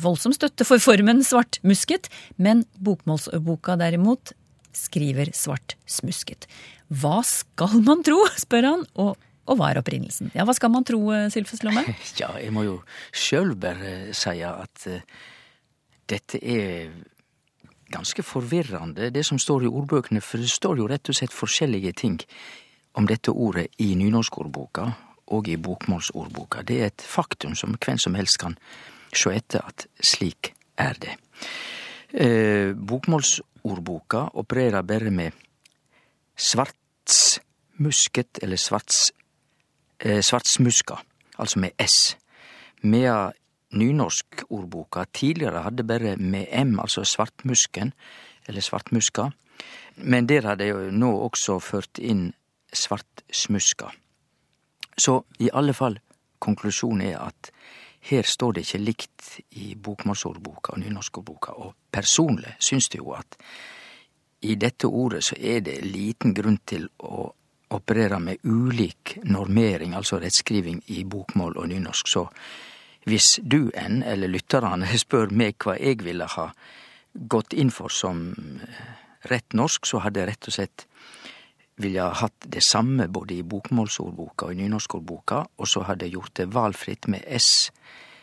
voldsom 0.02 0.34
støtte 0.34 0.66
for 0.66 0.82
formen 0.82 1.22
svartmusket. 1.26 2.10
Men 2.40 2.64
bokmålsboka 2.82 3.78
derimot 3.80 4.34
skriver 4.76 5.32
Svart 5.36 5.76
smusket. 5.88 6.48
Hva 6.90 7.20
skal 7.26 7.80
man 7.86 8.04
tro, 8.06 8.22
spør 8.44 8.72
han. 8.74 8.86
og 8.94 9.18
og 9.50 9.56
hva 9.58 9.72
er 9.72 9.80
opprinnelsen? 9.80 10.28
Ja, 10.36 10.44
Hva 10.46 10.54
skal 10.54 10.70
man 10.70 10.84
tro, 10.86 11.00
eh, 11.10 11.26
Sylfes 11.32 11.64
Lomme? 11.66 11.82
Ja, 12.20 12.28
jeg 12.38 12.52
må 12.54 12.62
jo 12.62 12.76
sjøl 13.10 13.56
bare 13.58 14.12
si 14.14 14.36
at 14.46 14.84
uh, 14.86 15.00
dette 16.06 16.38
er 16.38 16.92
ganske 17.90 18.22
forvirrende, 18.22 19.10
det 19.10 19.24
som 19.26 19.40
står 19.42 19.66
i 19.66 19.72
ordbøkene, 19.72 20.22
for 20.22 20.38
det 20.38 20.52
står 20.52 20.78
jo 20.78 20.86
rett 20.86 21.10
og 21.10 21.18
slett 21.18 21.34
forskjellige 21.34 21.92
ting 21.98 22.20
om 22.94 23.08
dette 23.10 23.34
ordet 23.34 23.66
i 23.82 23.94
nynorskordboka 23.98 24.86
og 25.34 25.48
i 25.50 25.56
bokmålsordboka. 25.58 26.62
Det 26.66 26.78
er 26.78 26.92
et 26.92 27.02
faktum 27.06 27.56
som 27.58 27.74
hvem 27.74 27.98
som 27.98 28.14
helst 28.18 28.38
kan 28.42 28.54
sjå 29.10 29.34
etter 29.34 29.66
at 29.66 29.86
slik 29.98 30.52
er 30.78 30.98
det. 31.02 31.16
Eh, 32.10 32.74
bokmålsordboka 33.62 34.30
opererer 34.34 34.82
bare 34.82 35.10
med 35.10 35.32
svartsmusket 36.36 38.38
eller 38.42 38.56
svarts, 38.56 39.12
eh, 40.00 40.22
svartsmuska, 40.22 40.94
altså 41.38 41.58
med 41.58 41.70
S, 41.78 42.16
medan 42.82 43.32
nynorskordboka 43.72 45.04
tidligere 45.12 45.62
hadde 45.62 45.84
bare 45.84 46.16
med 46.16 46.46
M, 46.52 46.80
altså 46.80 47.04
svartmusken, 47.04 47.92
eller 48.48 48.60
svartmuska, 48.60 49.30
men 49.96 50.26
der 50.26 50.46
hadde 50.46 50.64
de 50.64 50.92
nå 50.92 51.28
også 51.28 51.60
ført 51.60 51.98
inn 51.98 52.32
svartsmuska. 52.72 53.84
Så 54.98 55.22
i 55.38 55.50
alle 55.52 55.72
fall, 55.72 55.98
konklusjonen 56.38 57.00
er 57.00 57.18
at 57.18 57.50
her 58.00 58.22
står 58.22 58.52
det 58.56 58.64
ikke 58.64 58.80
likt 58.84 59.26
i 59.60 59.74
bokmålsordboka 59.74 60.72
og 60.74 60.80
nynorskordboka, 60.80 61.52
og 61.52 61.74
personlig 61.92 62.54
syns 62.58 62.88
det 62.88 63.02
jo 63.02 63.12
at 63.16 63.36
i 64.40 64.56
dette 64.56 64.88
ordet 64.88 65.22
så 65.24 65.36
er 65.36 65.60
det 65.60 65.82
liten 65.84 66.32
grunn 66.34 66.58
til 66.64 66.88
å 67.04 67.28
operere 67.70 68.18
med 68.18 68.40
ulik 68.42 69.18
normering, 69.24 69.94
altså 69.94 70.18
rettskriving, 70.18 70.80
i 70.86 71.04
bokmål 71.04 71.58
og 71.60 71.68
nynorsk. 71.70 72.08
Så 72.08 72.24
hvis 73.06 73.38
du 73.42 73.70
enn, 73.76 74.02
eller 74.02 74.32
lytterne, 74.32 74.88
spør 75.04 75.30
meg 75.30 75.60
hva 75.62 75.76
jeg 75.78 76.02
ville 76.04 76.26
ha 76.36 76.50
gått 77.12 77.52
inn 77.52 77.70
for 77.74 77.92
som 77.92 78.30
eh, 78.32 78.80
rett 79.30 79.54
norsk, 79.54 79.86
så 79.86 80.02
hadde 80.04 80.22
jeg 80.22 80.30
rett 80.30 80.48
og 80.48 80.56
slett 80.56 80.86
ville 81.80 82.04
ha 82.04 82.14
hatt 82.22 82.48
det 82.52 82.62
samme 82.64 83.08
både 83.08 83.38
i 83.38 83.46
bokmålsordboka 83.46 84.48
og 84.48 84.54
i 84.54 84.62
nynorskordboka, 84.62 85.44
og 85.58 85.68
så 85.68 85.84
hadde 85.88 86.06
jeg 86.06 86.18
gjort 86.18 86.36
det 86.38 86.50
valfritt 86.54 87.08
med 87.08 87.24
S 87.26 87.70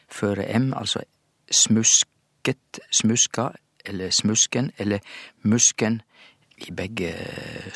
før 0.07 0.41
M, 0.45 0.71
altså 0.77 1.03
smusket, 1.51 2.81
smuska, 2.91 3.51
eller 3.87 4.11
smusken, 4.11 4.71
eller 4.77 5.03
musken 5.43 6.01
i 6.57 6.71
begge 6.73 7.13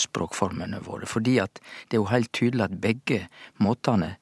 språkformene 0.01 0.81
våre. 0.85 1.07
Fordi 1.09 1.37
at 1.43 1.61
det 1.89 1.97
er 1.97 2.01
jo 2.01 2.09
helt 2.11 2.31
tydelig 2.33 2.65
at 2.65 2.81
begge 2.81 3.25
måtene 3.61 4.15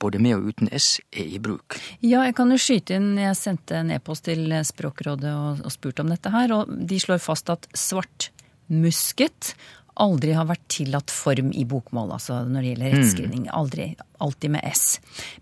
både 0.00 0.20
med 0.20 0.36
og 0.36 0.50
uten 0.50 0.68
S, 0.76 0.98
er 1.12 1.28
i 1.36 1.38
bruk. 1.40 1.78
Ja, 2.04 2.22
jeg 2.26 2.36
kan 2.36 2.52
jo 2.52 2.58
skyte 2.60 2.98
inn. 2.98 3.14
Jeg 3.20 3.36
sendte 3.38 3.78
en 3.80 3.92
e-post 3.94 4.26
til 4.28 4.52
Språkrådet 4.68 5.32
og, 5.32 5.62
og 5.64 5.72
spurte 5.72 6.04
om 6.04 6.12
dette 6.12 6.32
her, 6.34 6.52
og 6.52 6.72
de 6.88 6.98
slår 7.00 7.22
fast 7.24 7.48
at 7.52 7.68
svartmusket 7.72 9.54
aldri 10.02 10.34
har 10.36 10.48
vært 10.48 10.64
tillatt 10.72 11.12
form 11.12 11.52
i 11.56 11.64
bokmål, 11.68 12.12
altså 12.16 12.40
når 12.44 12.62
det 12.62 12.72
gjelder 12.72 12.96
rettskrivning. 12.96 13.44
Aldri. 13.56 13.90
Alltid 14.22 14.52
med 14.54 14.64
S. 14.68 14.84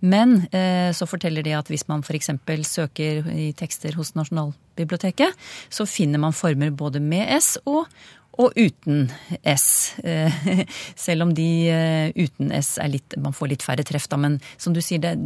Men 0.03 0.37
eh, 0.55 0.91
så 0.95 1.07
forteller 1.11 1.47
de 1.47 1.55
at 1.59 1.71
hvis 1.71 1.87
man 1.91 2.05
f.eks. 2.07 2.31
søker 2.69 3.27
i 3.35 3.49
tekster 3.57 3.97
hos 3.99 4.15
Nasjonalbiblioteket, 4.19 5.35
så 5.71 5.87
finner 5.91 6.23
man 6.23 6.37
former 6.37 6.75
både 6.75 7.03
med 7.03 7.31
S 7.37 7.57
og, 7.65 7.91
og 8.39 8.55
uten 8.59 9.09
S. 9.43 9.67
Eh, 10.03 10.39
selv 11.07 11.27
om 11.27 11.35
de 11.35 11.51
eh, 11.71 12.09
uten 12.15 12.55
S 12.55 12.77
er 12.83 12.95
litt 12.95 13.19
Man 13.19 13.37
får 13.37 13.55
litt 13.55 13.67
færre 13.67 13.87
treff, 13.87 14.09
da. 14.11 14.19
Men 14.21 14.41
som 14.57 14.75
du 14.75 14.83
sier, 14.83 15.03
det, 15.03 15.17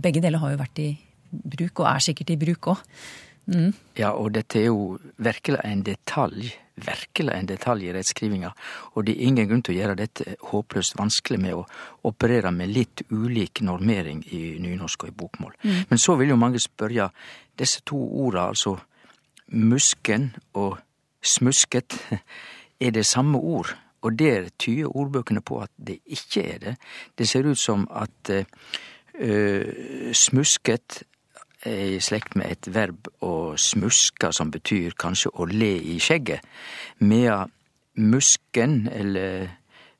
begge 0.00 0.24
deler 0.24 0.40
har 0.42 0.56
jo 0.56 0.62
vært 0.64 0.84
i 0.84 0.90
bruk, 1.28 1.82
og 1.82 1.90
er 1.90 2.04
sikkert 2.08 2.32
i 2.32 2.40
bruk 2.40 2.72
òg. 2.72 2.84
Mm. 3.48 3.72
Ja, 3.96 4.12
og 4.12 4.34
dette 4.36 4.60
er 4.60 4.68
jo 4.68 4.98
virkelig 5.16 5.60
en 5.64 5.82
detalj. 5.86 6.50
Virkelig 6.78 7.34
en 7.34 7.48
detalj 7.48 7.88
i 7.88 7.94
rettskrivinga. 7.96 8.50
Og 8.94 9.06
det 9.06 9.16
er 9.16 9.30
ingen 9.30 9.48
grunn 9.48 9.64
til 9.66 9.74
å 9.74 9.78
gjøre 9.78 9.98
dette 9.98 10.36
håpløst 10.50 10.98
vanskelig 10.98 11.40
med 11.42 11.56
å 11.56 11.64
operere 12.10 12.52
med 12.54 12.70
litt 12.74 13.02
ulik 13.10 13.62
normering 13.66 14.20
i 14.36 14.58
nynorsk 14.62 15.06
og 15.06 15.10
i 15.10 15.16
bokmål. 15.22 15.56
Mm. 15.64 15.80
Men 15.90 16.02
så 16.02 16.18
vil 16.20 16.34
jo 16.34 16.38
mange 16.40 16.60
spørre, 16.62 17.08
disse 17.58 17.82
to 17.88 17.98
orda, 17.98 18.50
altså 18.52 18.76
musken 19.48 20.30
og 20.54 20.78
smusket, 21.24 21.98
er 22.84 22.94
det 22.94 23.06
samme 23.06 23.40
ord, 23.40 23.72
og 24.02 24.14
der 24.18 24.52
tyder 24.58 24.92
ordbøkene 24.96 25.40
på 25.42 25.58
at 25.64 25.72
det 25.74 25.98
ikke 26.06 26.44
er 26.44 26.58
det. 26.58 26.74
Det 27.18 27.26
ser 27.28 27.48
ut 27.48 27.58
som 27.58 27.88
at 27.90 28.30
uh, 28.30 29.70
smusket 30.14 31.02
er 31.66 31.96
i 31.96 32.00
slekt 32.02 32.36
med 32.38 32.52
et 32.52 32.68
verb 32.74 33.08
å 33.24 33.54
smuske, 33.58 34.30
som 34.32 34.52
betyr 34.54 34.96
kanskje 34.98 35.32
å 35.34 35.48
le 35.50 35.72
i 35.94 35.98
skjegget, 36.02 36.44
medan 37.00 37.52
musken, 37.98 38.86
eller 38.94 39.48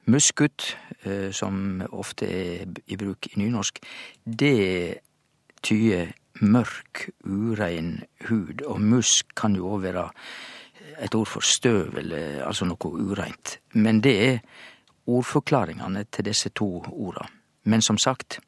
muskut, 0.08 0.76
uh, 1.06 1.30
som 1.34 1.82
ofte 1.90 2.28
er 2.30 2.78
i 2.86 2.96
bruk 3.00 3.30
i 3.32 3.40
nynorsk, 3.42 3.82
det 4.24 5.02
tyder 5.66 6.14
mørk, 6.40 7.08
urein 7.26 8.04
hud, 8.28 8.62
og 8.62 8.80
musk 8.80 9.34
kan 9.36 9.56
jo 9.58 9.74
òg 9.74 9.82
være 9.88 10.06
et 11.02 11.14
ord 11.14 11.28
for 11.30 11.44
støv, 11.44 11.98
eller 11.98 12.42
altså 12.46 12.66
noe 12.68 12.90
ureint. 12.94 13.58
Men 13.74 14.02
det 14.02 14.14
er 14.28 14.38
ordforklaringene 15.08 16.04
til 16.12 16.28
disse 16.28 16.52
to 16.56 16.68
orda. 16.88 17.26
Men 17.68 17.82
som 17.82 17.98
sagt, 17.98 18.40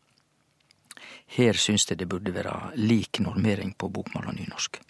her 1.36 1.58
syns 1.58 1.86
jeg 1.88 2.00
det 2.00 2.08
burde 2.10 2.34
være 2.34 2.72
lik 2.80 3.20
normering 3.22 3.74
på 3.78 3.90
bokmål 3.92 4.32
og 4.32 4.38
nynorsk. 4.38 4.80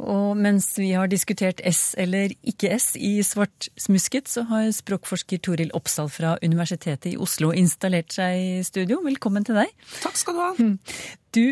Og 0.00 0.36
mens 0.38 0.70
vi 0.80 0.94
har 0.96 1.10
diskutert 1.12 1.60
S 1.66 1.92
eller 2.00 2.32
ikke 2.46 2.70
S 2.72 2.94
i 2.96 3.18
svartsmusket, 3.26 4.30
så 4.32 4.46
har 4.48 4.70
språkforsker 4.72 5.42
Toril 5.44 5.72
Oppsal 5.76 6.08
fra 6.12 6.36
Universitetet 6.40 7.12
i 7.12 7.18
Oslo 7.20 7.50
installert 7.52 8.14
seg 8.16 8.38
i 8.40 8.62
studio. 8.64 9.02
Velkommen 9.04 9.44
til 9.44 9.60
deg. 9.60 9.74
Takk 10.00 10.16
skal 10.16 10.38
du 10.38 10.40
ha. 10.40 10.70
Du 11.36 11.44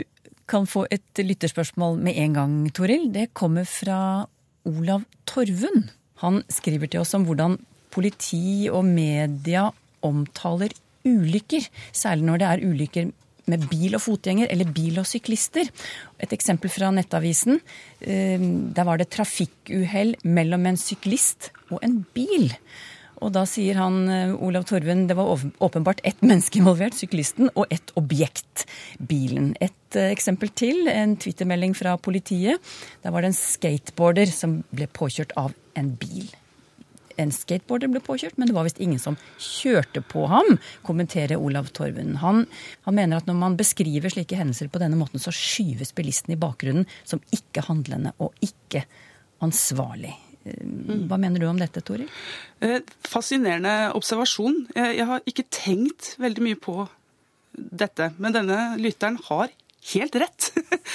kan 0.48 0.64
få 0.64 0.86
et 0.88 1.20
lytterspørsmål 1.20 2.00
med 2.00 2.16
en 2.24 2.38
gang, 2.38 2.56
Toril. 2.72 3.10
Det 3.12 3.34
kommer 3.36 3.68
fra 3.68 4.24
Olav 4.68 5.04
Torvund. 5.28 5.92
Han 6.24 6.40
skriver 6.48 6.88
til 6.88 7.04
oss 7.04 7.12
om 7.18 7.28
hvordan 7.28 7.58
politi 7.92 8.70
og 8.72 8.86
media 8.88 9.68
omtaler 10.04 10.72
ulykker, 11.04 11.68
særlig 11.92 12.24
når 12.24 12.40
det 12.40 12.48
er 12.48 12.64
ulykker 12.64 13.12
med 13.50 13.64
bil 13.70 13.96
og 13.98 14.04
fotgjenger, 14.04 14.50
eller 14.52 14.68
bil 14.74 15.00
og 15.00 15.08
syklister. 15.08 15.70
Et 16.20 16.34
eksempel 16.36 16.72
fra 16.72 16.92
Nettavisen. 16.94 17.60
Eh, 18.00 18.38
der 18.38 18.88
var 18.88 19.00
det 19.00 19.10
trafikkuhell 19.14 20.14
mellom 20.24 20.68
en 20.68 20.80
syklist 20.80 21.50
og 21.70 21.82
en 21.82 22.00
bil. 22.14 22.52
Og 23.24 23.32
da 23.34 23.44
sier 23.48 23.78
han 23.80 24.02
eh, 24.12 24.34
Olav 24.44 24.66
Torven 24.68 25.06
det 25.08 25.16
var 25.18 25.30
åpenbart 25.58 26.02
ett 26.06 26.20
menneske 26.22 26.60
involvert, 26.60 26.96
syklisten, 26.98 27.50
og 27.54 27.66
ett 27.74 27.92
objekt, 27.98 28.66
bilen. 28.98 29.54
Et 29.60 29.98
eh, 29.98 30.12
eksempel 30.12 30.52
til, 30.54 30.86
en 30.92 31.16
twittermelding 31.20 31.74
fra 31.78 31.96
politiet. 31.98 32.62
Der 33.02 33.14
var 33.14 33.24
det 33.24 33.32
en 33.32 33.40
skateboarder 33.40 34.30
som 34.32 34.60
ble 34.74 34.90
påkjørt 34.90 35.34
av 35.40 35.56
en 35.78 35.94
bil. 35.98 36.28
En 37.18 37.32
skateboarder 37.34 37.90
ble 37.92 38.02
påkjørt, 38.04 38.38
men 38.38 38.50
det 38.50 38.56
var 38.56 38.66
visst 38.68 38.80
ingen 38.82 39.00
som 39.02 39.18
kjørte 39.42 40.02
på 40.06 40.26
ham, 40.30 40.56
kommenterer 40.86 41.40
Olav 41.40 41.72
Torven. 41.74 42.16
Han, 42.22 42.44
han 42.86 42.98
mener 42.98 43.20
at 43.20 43.28
når 43.28 43.38
man 43.40 43.58
beskriver 43.58 44.12
slike 44.12 44.38
hendelser 44.38 44.70
på 44.72 44.80
denne 44.82 44.98
måten, 45.00 45.22
så 45.22 45.34
skyves 45.34 45.94
bilisten 45.96 46.36
i 46.36 46.40
bakgrunnen 46.40 46.88
som 47.02 47.22
ikke 47.34 47.66
handlende 47.68 48.14
og 48.22 48.34
ikke 48.44 48.84
ansvarlig. 49.44 50.14
Hva 50.48 51.18
mener 51.20 51.42
du 51.42 51.48
om 51.48 51.58
dette, 51.60 51.82
Toril? 51.84 52.08
Eh, 52.64 52.80
fascinerende 53.04 53.90
observasjon. 53.98 54.62
Jeg 54.74 55.06
har 55.10 55.24
ikke 55.28 55.44
tenkt 55.52 56.14
veldig 56.22 56.44
mye 56.46 56.60
på 56.60 56.86
dette. 57.52 58.12
Men 58.18 58.36
denne 58.36 58.58
lytteren 58.80 59.18
har 59.30 59.52
helt 59.94 60.20
rett. 60.24 60.52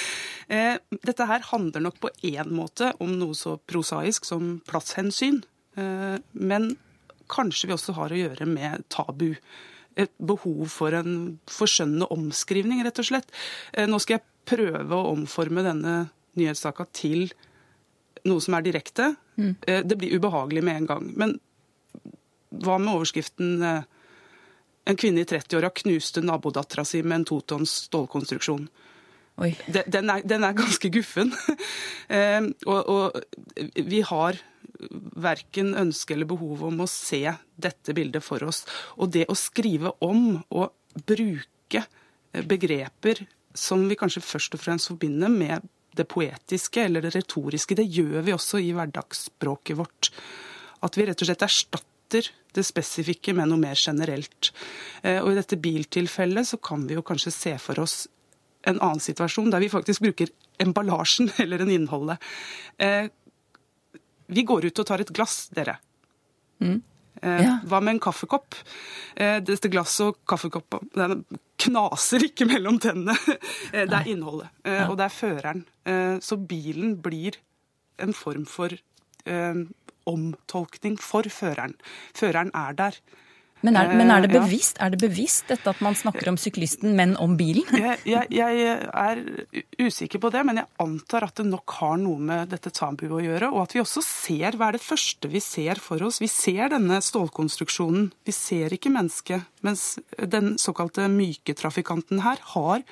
Eh, 0.52 0.76
dette 1.08 1.24
her 1.24 1.40
handler 1.48 1.86
nok 1.86 2.02
på 2.04 2.10
én 2.28 2.50
måte 2.52 2.90
om 3.02 3.14
noe 3.16 3.32
så 3.34 3.54
prosaisk 3.64 4.26
som 4.28 4.58
plasshensyn. 4.68 5.38
Eh, 5.76 6.18
men 6.32 6.74
kanskje 7.32 7.70
vi 7.70 7.76
også 7.76 7.96
har 7.98 8.14
å 8.14 8.20
gjøre 8.20 8.48
med 8.50 8.86
tabu. 8.94 9.34
Et 10.00 10.12
behov 10.18 10.68
for 10.74 10.96
en 10.98 11.40
forskjønnende 11.52 12.10
omskrivning, 12.14 12.84
rett 12.86 13.02
og 13.02 13.10
slett. 13.10 13.34
Eh, 13.74 13.88
nå 13.90 14.00
skal 14.02 14.20
jeg 14.20 14.28
prøve 14.50 14.98
å 14.98 15.14
omforme 15.14 15.64
denne 15.66 15.98
nyhetssaka 16.40 16.88
til 16.96 17.28
noe 18.28 18.42
som 18.44 18.58
er 18.58 18.66
direkte. 18.66 19.14
Mm. 19.36 19.56
Det 19.62 19.98
blir 20.00 20.16
ubehagelig 20.16 20.64
med 20.64 20.82
en 20.82 20.88
gang. 20.88 21.10
Men 21.20 21.36
hva 22.64 22.78
med 22.80 22.94
overskriften 22.94 23.64
en 23.64 25.00
kvinne 25.00 25.24
i 25.24 25.28
30-åra 25.28 25.72
knuste 25.76 26.24
nabodattera 26.24 26.86
si 26.88 27.02
med 27.04 27.22
en 27.22 27.28
totons 27.34 27.76
stålkonstruksjon? 27.88 28.68
Den 29.34 30.10
er, 30.12 30.22
den, 30.22 30.44
er, 30.44 30.54
ganske 30.54 30.90
guffen. 30.94 31.32
eh, 32.18 32.44
og, 32.70 32.90
og, 32.90 33.22
vi 33.76 34.04
har 34.06 34.38
verken 34.92 35.74
ønske 35.80 36.16
eller 36.16 36.30
behov 36.30 36.64
om 36.68 36.84
å 36.84 36.90
se 36.90 37.26
dette 37.56 37.96
bildet 37.96 38.26
for 38.26 38.44
oss. 38.48 38.64
Og 38.98 39.14
det 39.16 39.28
å 39.32 39.38
skrive 39.38 39.94
om 40.06 40.42
og 40.50 40.74
bruke 41.08 41.86
begreper 42.50 43.26
som 43.54 43.86
vi 43.90 43.98
kanskje 44.00 44.24
først 44.26 44.58
og 44.58 44.64
fremst 44.64 44.90
forbinder 44.90 45.32
med 45.32 45.66
det 45.94 46.08
poetiske 46.10 46.82
eller 46.88 47.06
det 47.06 47.14
retoriske, 47.14 47.78
det 47.78 47.86
gjør 47.86 48.26
vi 48.26 48.34
også 48.34 48.62
i 48.62 48.72
hverdagsspråket 48.74 49.78
vårt. 49.78 50.10
At 50.84 50.98
vi 50.98 51.06
rett 51.08 51.22
og 51.22 51.30
slett 51.30 51.46
erstatter 51.46 52.30
det 52.54 52.66
spesifikke 52.66 53.34
med 53.38 53.50
noe 53.50 53.62
mer 53.62 53.78
generelt. 53.78 54.52
Eh, 55.02 55.20
og 55.22 55.32
I 55.32 55.38
dette 55.38 55.60
biltilfellet 55.62 56.50
så 56.50 56.60
kan 56.62 56.88
vi 56.90 56.98
jo 56.98 57.06
kanskje 57.06 57.34
se 57.34 57.54
for 57.62 57.82
oss 57.84 58.04
en 58.70 58.80
annen 58.80 59.02
situasjon, 59.04 59.52
der 59.52 59.62
vi 59.64 59.72
faktisk 59.72 60.04
bruker 60.06 60.32
emballasjen 60.64 61.32
eller 61.44 61.64
en 61.64 61.74
innholdet. 61.74 62.34
Vi 64.34 64.46
går 64.48 64.70
ut 64.70 64.84
og 64.84 64.90
tar 64.90 65.04
et 65.04 65.14
glass, 65.16 65.48
dere. 65.56 65.78
Mm. 66.64 66.82
Eh, 67.24 67.42
ja. 67.46 67.58
Hva 67.70 67.80
med 67.84 67.96
en 67.96 68.04
kaffekopp? 68.04 68.58
Eh, 69.16 69.40
dette 69.46 69.72
glasset 69.72 70.10
og 70.10 70.22
kaffekoppen 70.30 71.24
knaser 71.64 72.28
ikke 72.30 72.48
mellom 72.50 72.80
tennene. 72.84 73.16
Eh, 73.74 73.88
det 73.90 73.98
er 73.98 74.10
innholdet, 74.12 74.52
eh, 74.68 74.84
og 74.86 74.98
det 75.00 75.08
er 75.08 75.14
føreren. 75.16 75.64
Eh, 75.90 76.18
så 76.22 76.38
bilen 76.38 76.98
blir 77.02 77.40
en 78.02 78.14
form 78.14 78.46
for 78.50 78.74
omtolkning 80.04 80.98
for 81.00 81.24
føreren. 81.32 81.78
Føreren 82.18 82.50
er 82.60 82.76
der. 82.76 82.98
Men 83.64 83.78
er, 83.80 83.94
men 83.96 84.12
er, 84.12 84.26
det 84.26 84.36
eh, 84.36 84.44
bevisst, 84.44 84.80
er, 84.84 84.92
det 84.92 85.00
bevisst, 85.00 85.46
dette 85.48 85.72
at 85.72 85.80
man 85.84 85.96
snakker 85.96 86.28
om 86.34 86.38
syklisten, 86.40 86.98
men 86.98 87.16
om 87.22 87.38
bilen? 87.40 87.64
Jeg, 87.84 88.00
jeg, 88.08 88.28
jeg, 88.36 88.76
er 88.92 89.22
usikker 89.80 90.20
på 90.20 90.30
det, 90.34 90.42
men 90.48 90.60
jeg 90.60 90.68
antar 90.84 91.26
at 91.28 91.40
det 91.40 91.46
nok 91.48 91.76
har 91.80 91.96
noe 92.02 92.20
med 92.20 92.52
dette 92.52 92.72
tabuet 92.76 93.14
å 93.16 93.22
gjøre. 93.24 93.50
Og 93.54 93.62
at 93.64 93.76
vi 93.76 93.82
også 93.84 94.04
ser 94.04 94.58
hva 94.60 94.70
er 94.70 94.78
det 94.78 94.84
første 94.84 95.32
vi 95.32 95.42
ser 95.44 95.80
for 95.84 96.04
oss. 96.04 96.20
Vi 96.24 96.30
ser 96.32 96.74
denne 96.74 97.00
stålkonstruksjonen. 97.04 98.10
Vi 98.28 98.36
ser 98.36 98.76
ikke 98.76 98.92
mennesket. 98.94 99.48
Mens 99.66 99.98
den 100.18 100.58
såkalte 100.62 101.08
myke 101.12 101.56
trafikanten 101.58 102.24
her 102.26 102.42
har 102.54 102.84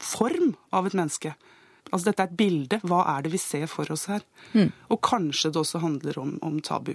form 0.00 0.54
av 0.74 0.88
et 0.88 0.96
menneske. 0.98 1.34
Altså 1.90 2.10
Dette 2.10 2.24
er 2.26 2.30
et 2.30 2.38
bilde. 2.38 2.80
Hva 2.86 3.02
er 3.16 3.26
det 3.26 3.34
vi 3.34 3.42
ser 3.42 3.66
for 3.70 3.90
oss 3.92 4.06
her? 4.10 4.24
Mm. 4.54 4.70
Og 4.90 5.00
kanskje 5.04 5.50
det 5.50 5.62
også 5.64 5.82
handler 5.82 6.20
om, 6.22 6.36
om 6.46 6.60
tabu. 6.64 6.94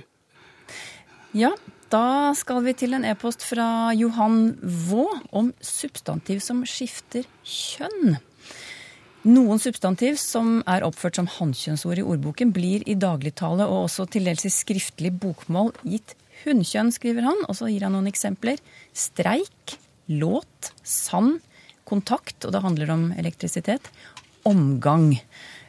Ja, 1.36 1.52
da 1.93 2.34
skal 2.38 2.63
vi 2.65 2.74
til 2.78 2.95
en 2.98 3.06
e-post 3.06 3.43
fra 3.45 3.93
Johan 3.98 4.56
Vaa 4.62 5.19
om 5.36 5.52
substantiv 5.62 6.41
som 6.43 6.63
skifter 6.67 7.28
kjønn. 7.45 8.17
Noen 9.26 9.62
substantiv 9.62 10.19
som 10.21 10.60
er 10.69 10.86
oppført 10.86 11.17
som 11.17 11.30
hannkjønnsord 11.30 11.98
i 11.98 12.06
ordboken, 12.06 12.52
blir 12.54 12.84
i 12.86 12.93
dagligtale 12.93 13.65
og 13.65 13.88
også 13.88 14.06
til 14.13 14.30
dels 14.30 14.45
i 14.45 14.54
skriftlig 14.54 15.10
bokmål 15.17 15.71
gitt 15.82 16.13
hunnkjønn, 16.43 16.91
skriver 16.93 17.26
han. 17.26 17.41
Og 17.50 17.58
så 17.58 17.71
gir 17.71 17.88
han 17.88 17.95
noen 17.98 18.10
eksempler. 18.12 18.62
Streik, 18.93 19.78
låt, 20.13 20.71
sand, 20.86 21.39
kontakt, 21.89 22.38
og 22.45 22.54
det 22.54 22.62
handler 22.65 22.93
om 22.93 23.08
elektrisitet. 23.17 23.89
Omgang. 24.45 25.15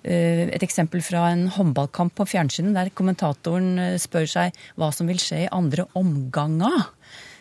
Eh, 0.06 0.46
et 0.54 0.62
eksempel 0.62 1.02
fra 1.02 1.24
en 1.32 1.48
håndballkamp 1.50 2.14
på 2.14 2.28
fjernsynet, 2.30 2.76
der 2.76 2.92
kommentatoren 2.94 3.72
eh, 3.82 3.96
spør 3.98 4.28
seg 4.30 4.60
hva 4.78 4.92
som 4.94 5.10
vil 5.10 5.18
skje 5.18 5.40
i 5.44 5.50
andre 5.54 5.88
omganger. 5.98 6.92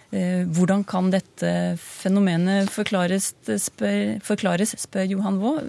Eh, 0.10 0.41
hvordan 0.49 0.82
kan 0.89 1.12
dette 1.13 1.51
fenomenet 1.82 2.71
forklares, 2.73 3.36
spør, 3.62 4.17
forklares, 4.25 4.73
spør 4.82 5.06
Johan 5.13 5.38
Vaa. 5.43 5.62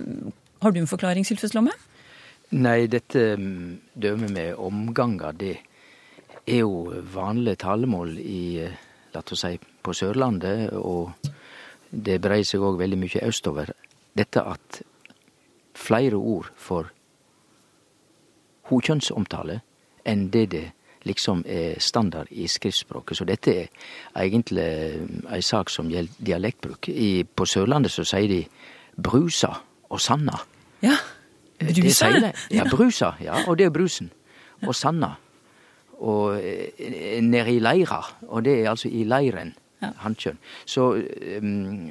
Har 0.65 0.73
du 0.73 0.81
en 0.81 0.89
forklaring, 0.89 1.29
Sylfus 1.29 1.53
Lomme? 1.53 1.77
Nei, 2.57 2.87
dette 2.89 3.35
dømmet 3.37 4.33
med 4.33 4.57
omganger, 4.57 5.37
det 5.37 5.57
er 6.47 6.63
jo 6.63 6.87
vanlig 7.13 7.59
talemål 7.61 8.17
i, 8.23 8.65
la 9.13 9.21
oss 9.21 9.43
si, 9.43 9.57
på 9.59 9.93
Sørlandet. 9.93 10.71
Og 10.79 11.13
det 11.91 12.23
breier 12.25 12.47
seg 12.47 12.65
òg 12.65 12.81
veldig 12.81 13.05
mye 13.05 13.27
østover. 13.27 13.75
Dette 14.17 14.41
at 14.49 14.81
flere 15.77 16.17
ord 16.17 16.51
for 16.57 16.91
hokjønnsomtale 18.71 19.61
enn 20.07 20.29
det 20.33 20.47
det 20.55 20.65
liksom 21.07 21.45
er 21.47 21.79
standard 21.79 22.31
i 22.31 22.49
skriftspråket. 22.51 23.17
Så 23.17 23.25
dette 23.29 23.53
er 23.55 23.69
egentlig 24.25 24.67
ei 25.31 25.43
sak 25.43 25.71
som 25.71 25.91
gjelder 25.91 26.27
dialektbruk. 26.27 26.89
I, 26.89 27.23
på 27.23 27.47
Sørlandet 27.47 27.95
så 27.95 28.05
sier 28.07 28.29
de 28.31 28.41
brusa 28.97 29.53
og 29.91 30.01
sanna. 30.03 30.41
Ja, 30.83 30.97
brusa? 31.61 32.11
Det 32.11 32.33
ja, 32.57 32.67
brusa. 32.71 33.13
Ja, 33.23 33.45
og 33.47 33.59
det 33.59 33.69
er 33.69 33.75
brusen. 33.75 34.11
Og 34.67 34.75
sanna. 34.75 35.15
Og 36.03 36.41
eh, 36.43 37.23
nede 37.23 37.55
i 37.55 37.61
leira. 37.63 38.03
Og 38.29 38.45
det 38.45 38.61
er 38.61 38.71
altså 38.71 38.89
i 38.89 39.05
leiren. 39.05 39.55
Ja. 39.83 39.93
Hannkjønn. 40.03 40.39
Så 40.65 40.89
um, 41.43 41.91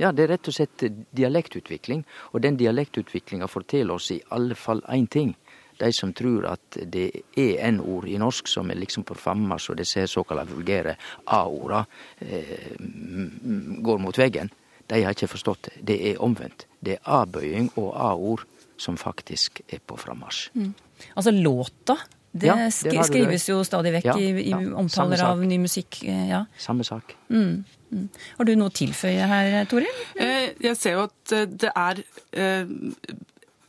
ja, 0.00 0.12
det 0.12 0.24
er 0.24 0.34
rett 0.34 0.50
og 0.50 0.56
slett 0.56 0.84
dialektutvikling, 1.14 2.04
og 2.32 2.42
den 2.42 2.58
dialektutviklinga 2.58 3.48
forteller 3.50 3.94
oss 3.94 4.10
i 4.14 4.20
alle 4.34 4.56
fall 4.58 4.82
én 4.90 5.06
ting. 5.10 5.34
De 5.78 5.90
som 5.92 6.12
tror 6.14 6.46
at 6.52 6.78
det 6.86 7.08
er 7.38 7.58
N-ord 7.72 8.06
i 8.06 8.18
norsk 8.18 8.48
som 8.50 8.70
er 8.70 8.78
liksom 8.78 9.06
frammarsj, 9.08 9.72
og 9.72 9.80
disse 9.80 10.06
såkalla 10.10 10.46
vulgære 10.46 10.96
A-orda 11.34 11.84
eh, 12.22 12.76
går 13.82 14.02
mot 14.02 14.18
veggen, 14.18 14.50
de 14.86 15.00
har 15.02 15.16
ikke 15.16 15.32
forstått 15.32 15.70
det. 15.70 15.76
Det 15.92 15.96
er 16.10 16.22
omvendt. 16.22 16.66
Det 16.84 16.98
er 16.98 17.22
A-bøying 17.22 17.70
og 17.80 17.94
A-ord 17.96 18.44
som 18.76 18.98
faktisk 19.00 19.62
er 19.68 19.80
på 19.80 19.96
frammarsj. 19.98 20.50
Mm. 20.54 20.74
Altså 21.16 21.32
låta, 21.34 21.96
det, 22.34 22.48
ja, 22.50 22.54
det 22.66 23.04
skrives 23.06 23.46
jo 23.46 23.60
stadig 23.62 23.92
vekk 23.94 24.08
ja, 24.10 24.14
i, 24.18 24.30
i 24.42 24.50
ja, 24.50 24.58
omtaler 24.80 25.20
av 25.22 25.42
ny 25.46 25.58
musikk. 25.62 26.00
Eh, 26.02 26.24
ja. 26.32 26.40
Samme 26.58 26.82
sak. 26.86 27.14
Mm. 27.30 27.62
Mm. 27.94 28.08
Har 28.40 28.48
du 28.48 28.54
noe 28.58 28.72
å 28.72 28.74
tilføye 28.74 29.28
her, 29.30 29.54
Toril? 29.70 30.02
Eh, 30.18 30.50
jeg 30.64 30.74
ser 30.80 30.96
jo 30.98 31.04
at 31.06 31.34
eh, 31.36 31.46
det 31.46 31.70
er 31.70 32.02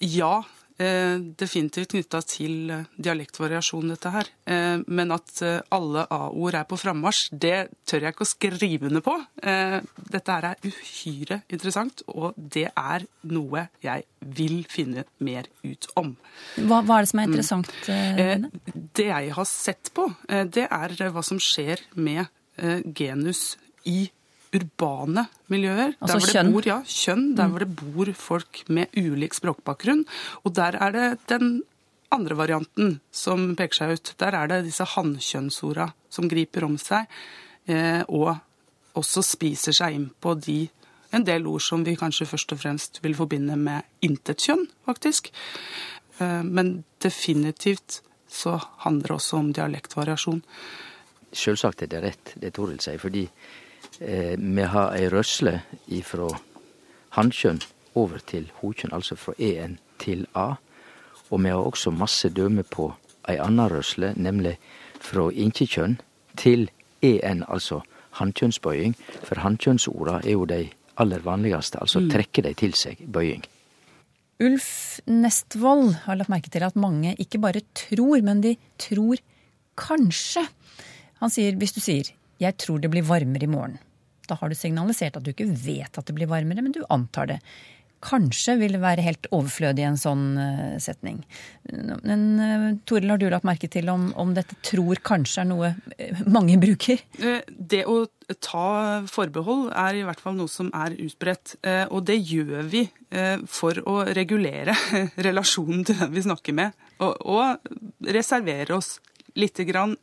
ja, 0.01 0.33
definitivt 0.77 1.93
knytta 1.93 2.19
til 2.27 2.71
dialektvariasjon, 2.99 3.93
dette 3.93 4.11
her. 4.11 4.29
Men 4.91 5.13
at 5.15 5.39
alle 5.71 6.03
A-ord 6.11 6.57
er 6.59 6.65
på 6.67 6.79
frammarsj, 6.79 7.29
det 7.31 7.59
tør 7.87 8.07
jeg 8.07 8.15
ikke 8.15 8.25
å 8.25 8.29
skrive 8.29 8.89
under 8.89 9.03
på. 9.05 9.15
Dette 9.39 10.35
her 10.35 10.49
er 10.49 10.67
uhyre 10.67 11.39
interessant, 11.47 12.03
og 12.11 12.35
det 12.35 12.67
er 12.71 13.07
noe 13.31 13.67
jeg 13.85 14.03
vil 14.35 14.65
finne 14.71 15.05
mer 15.23 15.47
ut 15.63 15.87
om. 15.95 16.15
Hva, 16.59 16.81
hva 16.81 16.99
er 16.99 17.07
det 17.07 17.11
som 17.13 17.23
er 17.23 17.29
interessant? 17.31 17.71
Mm. 17.87 18.49
Det 18.99 19.09
jeg 19.11 19.35
har 19.39 19.47
sett 19.49 19.93
på, 19.95 20.09
det 20.27 20.67
er 20.67 20.97
hva 21.07 21.23
som 21.23 21.39
skjer 21.39 21.87
med 21.95 22.27
genus 22.95 23.55
i 23.85 24.09
urbane 24.55 25.25
miljøer. 25.51 25.95
Altså 25.99 26.19
der 26.19 26.33
kjønn? 26.33 26.51
Bor, 26.55 26.67
ja, 26.67 26.79
kjønn. 26.87 27.25
Der 27.37 27.47
mm. 27.47 27.53
hvor 27.53 27.63
det 27.65 27.71
bor 27.81 28.11
folk 28.19 28.63
med 28.71 28.99
ulik 28.99 29.37
språkbakgrunn. 29.37 30.05
Og 30.43 30.55
der 30.57 30.77
er 30.81 30.95
det 30.95 31.07
den 31.31 31.57
andre 32.15 32.37
varianten 32.37 32.99
som 33.13 33.51
peker 33.59 33.81
seg 33.81 33.95
ut. 33.97 34.13
Der 34.21 34.37
er 34.37 34.51
det 34.51 34.63
disse 34.67 34.87
hannkjønnsorda 34.95 35.89
som 36.13 36.29
griper 36.31 36.67
om 36.67 36.77
seg, 36.79 37.09
eh, 37.67 38.01
og 38.07 38.35
også 38.95 39.23
spiser 39.25 39.75
seg 39.75 39.97
inn 39.97 40.09
på 40.23 40.37
de 40.39 40.63
en 41.15 41.23
del 41.23 41.45
ord 41.47 41.63
som 41.63 41.83
vi 41.85 41.95
kanskje 41.99 42.27
først 42.27 42.53
og 42.55 42.59
fremst 42.59 42.99
vil 43.03 43.15
forbinde 43.15 43.55
med 43.59 43.85
intetkjønn, 44.03 44.65
faktisk. 44.87 45.31
Eh, 46.19 46.43
men 46.43 46.83
definitivt 47.03 48.01
så 48.27 48.57
handler 48.83 49.13
det 49.13 49.17
også 49.19 49.39
om 49.39 49.53
dialektvariasjon. 49.55 50.41
Selvsagt 51.35 51.83
er 51.83 51.91
det 51.91 52.01
rett, 52.03 52.33
det 52.41 52.53
Toril 52.55 52.79
sier. 52.83 52.99
fordi 52.99 53.27
eh, 54.01 54.35
vi 54.37 54.61
har 54.61 54.95
ei 54.95 55.07
rørsle 55.09 55.61
fra 56.03 56.29
hannkjønn 57.15 57.61
over 57.95 58.19
til 58.27 58.51
hokjønn, 58.61 58.93
altså 58.93 59.15
fra 59.15 59.33
EN 59.39 59.77
til 59.99 60.25
A. 60.35 60.55
Og 61.31 61.41
vi 61.43 61.49
har 61.49 61.63
også 61.63 61.91
masse 61.91 62.29
døme 62.29 62.63
på 62.63 62.93
ei 63.29 63.37
anna 63.41 63.67
rørsle, 63.71 64.13
nemlig 64.15 64.57
fra 64.99 65.29
inkjekjønn 65.31 65.97
til 66.37 66.69
EN, 67.01 67.43
altså 67.47 67.81
hannkjønnsbøying. 68.19 68.95
For 69.23 69.39
hannkjønnsorda 69.39 70.21
er 70.23 70.31
jo 70.31 70.45
de 70.45 70.69
aller 70.97 71.19
vanligste, 71.19 71.79
altså 71.81 71.99
Mm. 71.99 72.09
trekke 72.09 72.41
dem 72.41 72.53
til 72.53 72.73
seg, 72.73 72.97
bøying. 73.11 73.43
Ulf 74.39 74.99
Nestvold 75.07 75.93
har 76.05 76.15
lagt 76.15 76.29
merke 76.29 76.49
til 76.49 76.63
at 76.63 76.75
mange 76.75 77.15
ikke 77.19 77.39
bare 77.39 77.61
tror, 77.73 78.21
men 78.21 78.41
de 78.41 78.57
tror 78.77 79.17
kanskje. 79.77 80.47
Han 81.21 81.29
sier 81.29 81.55
hvis 81.55 81.73
du 81.73 81.79
sier 81.79 82.11
'jeg 82.39 82.57
tror 82.57 82.79
det 82.81 82.89
blir 82.91 83.03
varmere 83.03 83.43
i 83.43 83.47
morgen', 83.47 83.77
da 84.27 84.35
har 84.35 84.49
du 84.49 84.55
signalisert 84.55 85.17
at 85.17 85.23
du 85.23 85.31
ikke 85.31 85.51
vet 85.53 85.97
at 85.97 86.05
det 86.05 86.15
blir 86.15 86.27
varmere, 86.27 86.61
men 86.61 86.71
du 86.71 86.83
antar 86.89 87.27
det. 87.27 87.39
Kanskje 88.05 88.57
vil 88.59 88.77
være 88.77 89.01
helt 89.01 89.25
overflødig 89.31 89.79
i 89.79 89.87
en 89.87 89.97
sånn 89.97 90.37
eh, 90.37 90.77
setning. 90.79 91.23
Men 92.03 92.39
uh, 92.39 92.77
Toril, 92.85 93.09
har 93.09 93.17
du 93.17 93.29
lagt 93.29 93.45
merke 93.47 93.69
til 93.71 93.89
om, 93.89 94.11
om 94.15 94.33
dette 94.35 94.53
tror 94.61 94.95
kanskje 95.01 95.41
er 95.41 95.45
noe 95.49 95.75
eh, 95.97 96.19
mange 96.27 96.57
bruker? 96.61 96.99
Eh, 97.17 97.41
Det 97.47 97.85
å 97.87 98.05
ta 98.41 99.01
forbehold 99.09 99.71
er 99.73 99.95
i 99.95 100.03
hvert 100.05 100.19
fall 100.21 100.35
noe 100.35 100.47
som 100.51 100.69
er 100.73 100.93
utbredt. 101.01 101.55
eh, 101.63 101.85
Og 101.89 102.05
det 102.05 102.19
gjør 102.19 102.63
vi 102.69 102.83
eh, 103.09 103.37
for 103.47 103.73
å 103.87 104.03
regulere 104.13 104.75
relasjonen 105.27 105.85
til 105.85 105.97
den 105.97 106.13
vi 106.13 106.21
snakker 106.21 106.53
med. 106.53 106.73
Og, 106.99 107.15
og 107.25 107.57
reservere 108.05 108.75
oss 108.77 108.99
lite 109.35 109.63
grann. 109.65 109.95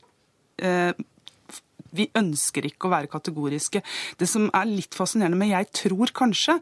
Vi 1.96 2.08
ønsker 2.18 2.66
ikke 2.68 2.88
å 2.88 2.94
være 2.94 3.12
kategoriske. 3.12 3.82
Det 4.18 4.28
som 4.28 4.50
er 4.54 4.68
litt 4.68 4.94
fascinerende 4.94 5.38
med 5.38 5.48
'jeg 5.52 5.72
tror 5.72 6.12
kanskje', 6.12 6.60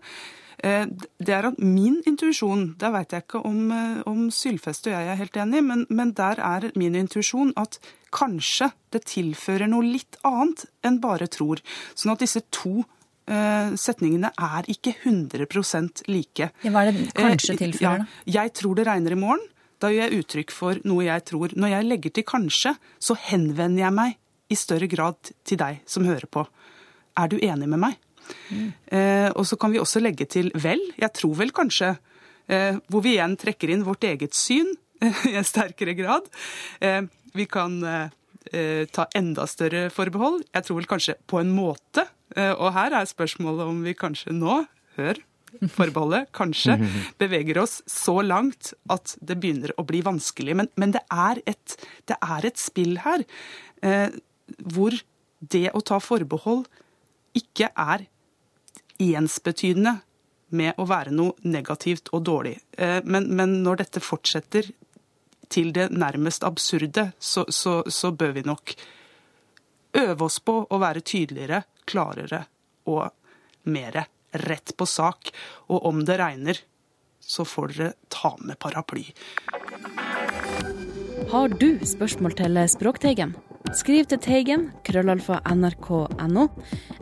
eh, 0.63 0.87
det 1.19 1.29
er 1.29 1.47
at 1.47 1.59
min 1.59 2.03
intuisjon 2.07 2.77
Der 2.79 2.91
veit 2.91 3.11
jeg 3.13 3.23
ikke 3.23 3.45
om, 3.45 3.73
eh, 3.73 4.03
om 4.07 4.31
Sylfest 4.31 4.87
og 4.87 4.93
jeg 4.93 5.09
er 5.09 5.17
helt 5.17 5.37
enig, 5.37 5.65
men, 5.65 5.87
men 5.89 6.13
der 6.13 6.39
er 6.39 6.71
min 6.75 6.95
intuisjon 6.95 7.53
at 7.57 7.79
kanskje 8.13 8.73
det 8.91 9.05
tilfører 9.05 9.69
noe 9.69 9.83
litt 9.83 10.17
annet 10.25 10.67
enn 10.83 11.01
bare 11.01 11.29
tror. 11.29 11.61
Sånn 11.95 12.13
at 12.13 12.19
disse 12.19 12.43
to 12.51 12.85
eh, 13.31 13.71
setningene 13.79 14.33
er 14.37 14.69
ikke 14.71 14.95
100 15.05 16.05
like. 16.09 16.51
Ja, 16.65 16.71
hva 16.71 16.87
er 16.87 16.93
det 16.93 17.15
kanskje 17.15 17.57
tilfører, 17.57 18.05
da? 18.05 18.07
ja, 18.27 18.43
Jeg 18.43 18.55
tror 18.55 18.75
det 18.75 18.87
regner 18.87 19.13
i 19.13 19.21
morgen. 19.21 19.47
Da 19.81 19.89
gjør 19.89 20.11
jeg 20.11 20.25
uttrykk 20.25 20.53
for 20.53 20.81
noe 20.85 21.07
jeg 21.07 21.25
tror. 21.31 21.55
Når 21.57 21.73
jeg 21.73 21.89
legger 21.89 22.17
til 22.17 22.27
kanskje, 22.29 22.75
så 23.01 23.17
henvender 23.31 23.87
jeg 23.87 23.97
meg 23.97 24.19
i 24.51 24.59
større 24.59 24.89
grad 24.91 25.33
til 25.47 25.61
deg 25.61 25.81
som 25.89 26.07
hører 26.09 26.27
på. 26.31 26.45
Er 27.19 27.31
du 27.31 27.39
enig 27.39 27.69
med 27.71 27.83
meg? 27.87 27.99
Eh, 28.87 29.31
og 29.35 29.45
så 29.49 29.59
kan 29.61 29.73
vi 29.73 29.81
også 29.83 30.03
legge 30.03 30.27
til 30.31 30.51
vel, 30.59 30.83
jeg 30.99 31.13
tror 31.17 31.35
vel 31.41 31.53
kanskje, 31.55 31.95
eh, 32.51 32.79
hvor 32.91 33.05
vi 33.07 33.17
igjen 33.17 33.37
trekker 33.41 33.73
inn 33.73 33.87
vårt 33.87 34.07
eget 34.07 34.37
syn 34.39 34.71
i 35.31 35.35
en 35.39 35.47
sterkere 35.47 35.97
grad. 35.99 36.29
Eh, 36.81 37.03
vi 37.35 37.47
kan 37.51 37.79
eh, 37.87 38.13
eh, 38.53 38.85
ta 38.93 39.09
enda 39.17 39.47
større 39.51 39.89
forbehold. 39.95 40.45
Jeg 40.55 40.67
tror 40.67 40.81
vel 40.81 40.91
kanskje 40.91 41.19
på 41.31 41.41
en 41.43 41.51
måte. 41.55 42.07
Eh, 42.37 42.53
og 42.53 42.73
her 42.77 43.01
er 43.01 43.11
spørsmålet 43.11 43.71
om 43.71 43.83
vi 43.87 43.97
kanskje 43.99 44.37
nå, 44.37 44.63
hør 44.99 45.21
forbeholdet, 45.75 46.31
kanskje 46.37 46.77
beveger 47.23 47.59
oss 47.63 47.81
så 47.91 48.21
langt 48.23 48.73
at 48.93 49.17
det 49.19 49.39
begynner 49.41 49.75
å 49.79 49.87
bli 49.87 50.03
vanskelig. 50.07 50.57
Men, 50.61 50.71
men 50.81 50.95
det, 50.95 51.03
er 51.11 51.43
et, 51.51 51.77
det 52.11 52.19
er 52.23 52.47
et 52.47 52.61
spill 52.61 53.01
her 53.05 53.25
eh, 53.87 54.11
hvor 54.59 54.97
det 55.41 55.71
å 55.75 55.81
ta 55.81 56.01
forbehold 56.03 56.67
ikke 57.37 57.71
er 57.79 58.07
ensbetydende 59.01 60.01
med 60.51 60.79
å 60.83 60.87
være 60.91 61.15
noe 61.15 61.37
negativt 61.47 62.11
og 62.13 62.25
dårlig. 62.27 62.59
Eh, 62.77 63.01
Men, 63.05 63.31
men 63.37 63.63
når 63.63 63.85
dette 63.85 64.01
fortsetter 64.03 64.73
til 65.51 65.73
det 65.73 65.91
nærmest 65.91 66.45
absurde, 66.47 67.13
så, 67.19 67.45
så, 67.49 67.83
så 67.87 68.11
bør 68.13 68.35
vi 68.37 68.47
nok 68.47 68.75
øve 69.99 70.25
oss 70.25 70.39
på 70.39 70.57
å 70.71 70.79
være 70.79 71.03
tydeligere, 71.03 71.65
klarere 71.87 72.45
og 72.91 73.11
mer 73.71 74.05
rett 74.47 74.77
på 74.77 74.87
sak. 74.87 75.33
Og 75.71 75.87
om 75.91 76.05
det 76.07 76.19
regner, 76.21 76.61
så 77.21 77.45
får 77.45 77.75
dere 77.75 77.93
ta 78.09 78.35
med 78.39 78.59
paraply. 78.63 79.05
Har 81.31 81.49
du 81.49 81.79
spørsmål 81.87 82.35
til 82.39 82.63
Språkteigen? 82.71 83.35
Skriv 83.71 84.07
til 84.11 84.19
Teigen, 84.19 84.65
krøllalfa 84.83 85.37
nrk.no, 85.47 86.47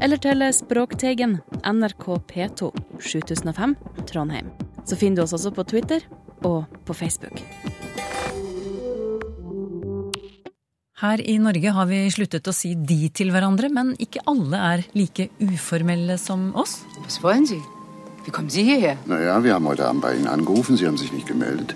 eller 0.04 0.20
til 0.20 0.44
Språkteigen, 0.52 1.38
NRK 1.64 2.04
P2, 2.28 2.68
7005, 3.00 3.74
Trondheim. 4.10 4.50
Så 4.84 4.98
finner 5.00 5.16
du 5.16 5.22
oss 5.24 5.32
også 5.38 5.52
på 5.56 5.64
Twitter 5.64 6.04
og 6.44 6.66
på 6.84 6.96
Facebook. 6.96 7.40
Her 11.00 11.22
i 11.24 11.38
Norge 11.40 11.72
har 11.72 11.88
vi 11.88 12.02
sluttet 12.12 12.50
å 12.50 12.52
si 12.52 12.74
de 12.74 13.08
til 13.16 13.32
hverandre, 13.32 13.70
men 13.72 13.94
ikke 14.02 14.24
alle 14.28 14.60
er 14.72 14.84
like 14.98 15.30
uformelle 15.40 16.18
som 16.20 16.50
oss. 16.52 16.82
Was 17.04 17.22
wollen 17.22 17.46
Sie? 17.46 17.62
Wie 18.26 18.34
kommen 18.34 18.50
Sie 18.50 18.66
hierher? 18.66 18.98
Naja, 19.06 19.42
wir 19.42 19.54
haben 19.54 19.68
heute 19.68 19.86
Abend 19.86 20.02
bei 20.02 20.16
Ihnen 20.16 20.26
angerufen, 20.26 20.76
Sie 20.76 20.86
haben 20.86 20.98
sich 20.98 21.12
nicht 21.12 21.26
gemeldet. 21.26 21.74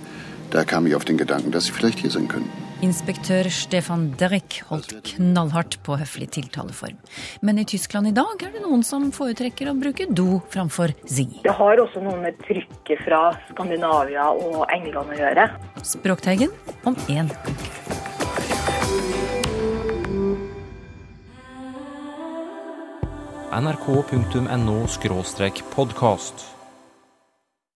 Da 0.50 0.64
kam 0.64 0.87
ich 0.87 0.94
auf 0.94 1.07
den 1.07 1.16
Gedanken, 1.16 1.50
dass 1.50 1.64
Sie 1.64 1.72
vielleicht 1.72 2.00
hier 2.00 2.11
sein 2.11 2.28
können. 2.28 2.62
Inspektør 2.83 3.47
Stefan 3.47 4.09
Derek 4.18 4.57
holdt 4.66 4.97
knallhardt 5.12 5.77
på 5.87 5.95
høflig 6.01 6.27
tiltaleform. 6.35 6.97
Men 7.47 7.61
i 7.62 7.64
Tyskland 7.68 8.11
i 8.11 8.14
dag 8.16 8.42
er 8.42 8.51
det 8.57 8.62
noen 8.64 8.83
som 8.87 9.07
foretrekker 9.14 9.71
å 9.71 9.77
bruke 9.79 10.09
do 10.11 10.40
framfor 10.51 10.90
zi. 11.07 11.29
Det 11.45 11.55
har 11.55 11.79
også 11.79 12.03
noe 12.03 12.18
med 12.25 12.40
trykket 12.42 13.05
fra 13.07 13.29
Skandinavia 13.53 14.27
og 14.35 14.64
England 14.75 15.14
å 15.14 15.21
gjøre. 15.21 15.47
Språkteigen 15.87 16.51
om 16.83 16.99
én 17.07 17.31
uke. 17.31 17.55
nrk.no 23.53 24.77
podkast. 25.77 26.62